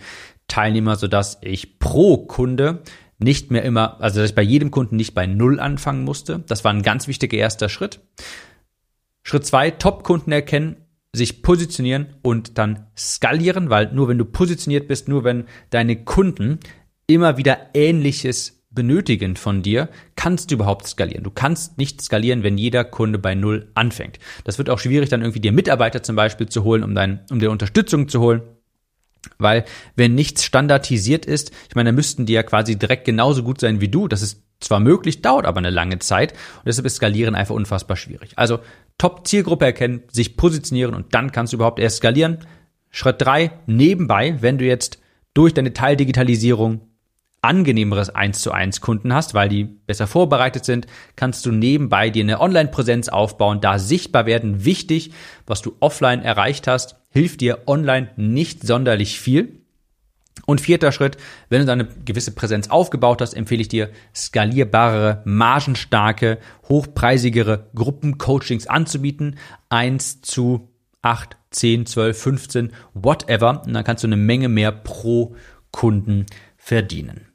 Teilnehmer, 0.48 0.96
sodass 0.96 1.38
ich 1.42 1.78
pro 1.78 2.18
Kunde 2.18 2.82
nicht 3.18 3.50
mehr 3.50 3.62
immer, 3.62 4.00
also 4.00 4.20
dass 4.20 4.30
ich 4.30 4.34
bei 4.34 4.42
jedem 4.42 4.70
Kunden 4.70 4.96
nicht 4.96 5.14
bei 5.14 5.26
Null 5.26 5.60
anfangen 5.60 6.04
musste. 6.04 6.42
Das 6.46 6.64
war 6.64 6.72
ein 6.72 6.82
ganz 6.82 7.06
wichtiger 7.08 7.36
erster 7.36 7.68
Schritt. 7.68 8.00
Schritt 9.22 9.46
zwei, 9.46 9.70
Top-Kunden 9.70 10.32
erkennen 10.32 10.76
sich 11.14 11.42
positionieren 11.42 12.06
und 12.22 12.58
dann 12.58 12.86
skalieren, 12.96 13.70
weil 13.70 13.92
nur 13.92 14.08
wenn 14.08 14.18
du 14.18 14.24
positioniert 14.24 14.88
bist, 14.88 15.08
nur 15.08 15.24
wenn 15.24 15.44
deine 15.70 16.04
Kunden 16.04 16.58
immer 17.06 17.36
wieder 17.36 17.58
Ähnliches 17.74 18.64
benötigen 18.70 19.36
von 19.36 19.62
dir, 19.62 19.88
kannst 20.16 20.50
du 20.50 20.56
überhaupt 20.56 20.88
skalieren. 20.88 21.22
Du 21.22 21.30
kannst 21.30 21.78
nicht 21.78 22.02
skalieren, 22.02 22.42
wenn 22.42 22.58
jeder 22.58 22.84
Kunde 22.84 23.18
bei 23.18 23.34
Null 23.36 23.70
anfängt. 23.74 24.18
Das 24.42 24.58
wird 24.58 24.68
auch 24.68 24.80
schwierig, 24.80 25.08
dann 25.08 25.22
irgendwie 25.22 25.40
dir 25.40 25.52
Mitarbeiter 25.52 26.02
zum 26.02 26.16
Beispiel 26.16 26.48
zu 26.48 26.64
holen, 26.64 26.82
um, 26.82 26.94
dein, 26.94 27.20
um 27.30 27.38
dir 27.38 27.52
Unterstützung 27.52 28.08
zu 28.08 28.20
holen. 28.20 28.42
Weil 29.38 29.64
wenn 29.96 30.14
nichts 30.14 30.44
standardisiert 30.44 31.24
ist, 31.24 31.52
ich 31.68 31.76
meine, 31.76 31.88
dann 31.88 31.94
müssten 31.94 32.26
die 32.26 32.34
ja 32.34 32.42
quasi 32.42 32.76
direkt 32.76 33.04
genauso 33.04 33.42
gut 33.42 33.60
sein 33.60 33.80
wie 33.80 33.88
du. 33.88 34.08
Das 34.08 34.22
ist 34.22 34.42
zwar 34.60 34.80
möglich, 34.80 35.22
dauert 35.22 35.46
aber 35.46 35.58
eine 35.58 35.70
lange 35.70 35.98
Zeit 35.98 36.32
und 36.32 36.66
deshalb 36.66 36.86
ist 36.86 36.96
Skalieren 36.96 37.34
einfach 37.34 37.54
unfassbar 37.54 37.96
schwierig. 37.96 38.32
Also 38.36 38.60
Top-Zielgruppe 38.98 39.64
erkennen, 39.64 40.04
sich 40.10 40.36
positionieren 40.36 40.94
und 40.94 41.14
dann 41.14 41.32
kannst 41.32 41.52
du 41.52 41.56
überhaupt 41.56 41.78
erst 41.78 41.98
skalieren. 41.98 42.38
Schritt 42.90 43.20
drei 43.20 43.50
nebenbei, 43.66 44.36
wenn 44.40 44.58
du 44.58 44.64
jetzt 44.64 45.00
durch 45.34 45.52
deine 45.52 45.72
Teildigitalisierung 45.72 46.80
angenehmeres 47.44 48.10
1 48.10 48.40
zu 48.40 48.52
1 48.52 48.80
Kunden 48.80 49.12
hast, 49.12 49.34
weil 49.34 49.48
die 49.48 49.64
besser 49.64 50.06
vorbereitet 50.06 50.64
sind, 50.64 50.86
kannst 51.14 51.44
du 51.44 51.52
nebenbei 51.52 52.08
dir 52.08 52.22
eine 52.24 52.40
Online-Präsenz 52.40 53.08
aufbauen, 53.08 53.60
da 53.60 53.78
sichtbar 53.78 54.26
werden. 54.26 54.64
Wichtig, 54.64 55.12
was 55.46 55.60
du 55.60 55.76
offline 55.80 56.22
erreicht 56.22 56.66
hast, 56.66 56.96
hilft 57.10 57.42
dir 57.42 57.64
online 57.66 58.10
nicht 58.16 58.66
sonderlich 58.66 59.20
viel. 59.20 59.63
Und 60.46 60.60
vierter 60.60 60.92
Schritt, 60.92 61.16
wenn 61.48 61.60
du 61.60 61.66
deine 61.66 61.86
gewisse 62.04 62.32
Präsenz 62.32 62.68
aufgebaut 62.68 63.20
hast, 63.20 63.34
empfehle 63.34 63.62
ich 63.62 63.68
dir, 63.68 63.90
skalierbare, 64.14 65.22
margenstarke, 65.24 66.38
hochpreisigere 66.68 67.70
Gruppencoachings 67.74 68.66
anzubieten. 68.66 69.38
Eins 69.68 70.20
zu 70.20 70.68
acht, 71.02 71.36
zehn, 71.50 71.86
zwölf, 71.86 72.20
15, 72.20 72.72
whatever. 72.94 73.62
Und 73.64 73.72
dann 73.72 73.84
kannst 73.84 74.02
du 74.02 74.08
eine 74.08 74.16
Menge 74.16 74.48
mehr 74.48 74.72
pro 74.72 75.36
Kunden 75.70 76.26
verdienen. 76.56 77.28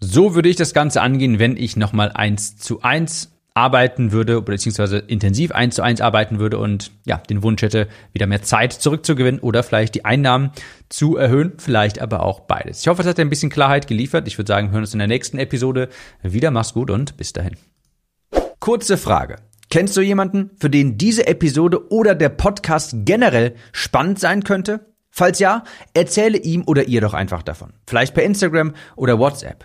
So 0.00 0.34
würde 0.34 0.48
ich 0.48 0.56
das 0.56 0.74
Ganze 0.74 1.00
angehen, 1.00 1.38
wenn 1.38 1.56
ich 1.56 1.76
nochmal 1.76 2.12
eins 2.12 2.56
zu 2.56 2.82
eins 2.82 3.33
arbeiten 3.54 4.10
würde, 4.10 4.42
beziehungsweise 4.42 4.98
intensiv 4.98 5.52
eins 5.52 5.76
zu 5.76 5.82
eins 5.82 6.00
arbeiten 6.00 6.40
würde 6.40 6.58
und 6.58 6.90
ja, 7.06 7.18
den 7.18 7.44
Wunsch 7.44 7.62
hätte, 7.62 7.86
wieder 8.12 8.26
mehr 8.26 8.42
Zeit 8.42 8.72
zurückzugewinnen 8.72 9.40
oder 9.40 9.62
vielleicht 9.62 9.94
die 9.94 10.04
Einnahmen 10.04 10.50
zu 10.88 11.16
erhöhen, 11.16 11.52
vielleicht 11.58 12.00
aber 12.00 12.24
auch 12.24 12.40
beides. 12.40 12.80
Ich 12.80 12.88
hoffe, 12.88 13.02
es 13.02 13.08
hat 13.08 13.20
ein 13.20 13.30
bisschen 13.30 13.50
Klarheit 13.50 13.86
geliefert. 13.86 14.26
Ich 14.26 14.38
würde 14.38 14.48
sagen, 14.48 14.68
wir 14.68 14.72
hören 14.72 14.82
uns 14.82 14.92
in 14.92 14.98
der 14.98 15.08
nächsten 15.08 15.38
Episode 15.38 15.88
wieder. 16.22 16.50
Mach's 16.50 16.74
gut 16.74 16.90
und 16.90 17.16
bis 17.16 17.32
dahin. 17.32 17.56
Kurze 18.58 18.96
Frage. 18.96 19.36
Kennst 19.70 19.96
du 19.96 20.00
jemanden, 20.00 20.50
für 20.58 20.70
den 20.70 20.98
diese 20.98 21.26
Episode 21.26 21.90
oder 21.90 22.14
der 22.14 22.28
Podcast 22.30 22.94
generell 23.04 23.54
spannend 23.72 24.18
sein 24.18 24.42
könnte? 24.42 24.92
Falls 25.10 25.38
ja, 25.38 25.62
erzähle 25.94 26.38
ihm 26.38 26.64
oder 26.66 26.88
ihr 26.88 27.00
doch 27.00 27.14
einfach 27.14 27.42
davon. 27.42 27.72
Vielleicht 27.86 28.14
per 28.14 28.24
Instagram 28.24 28.74
oder 28.96 29.20
WhatsApp. 29.20 29.64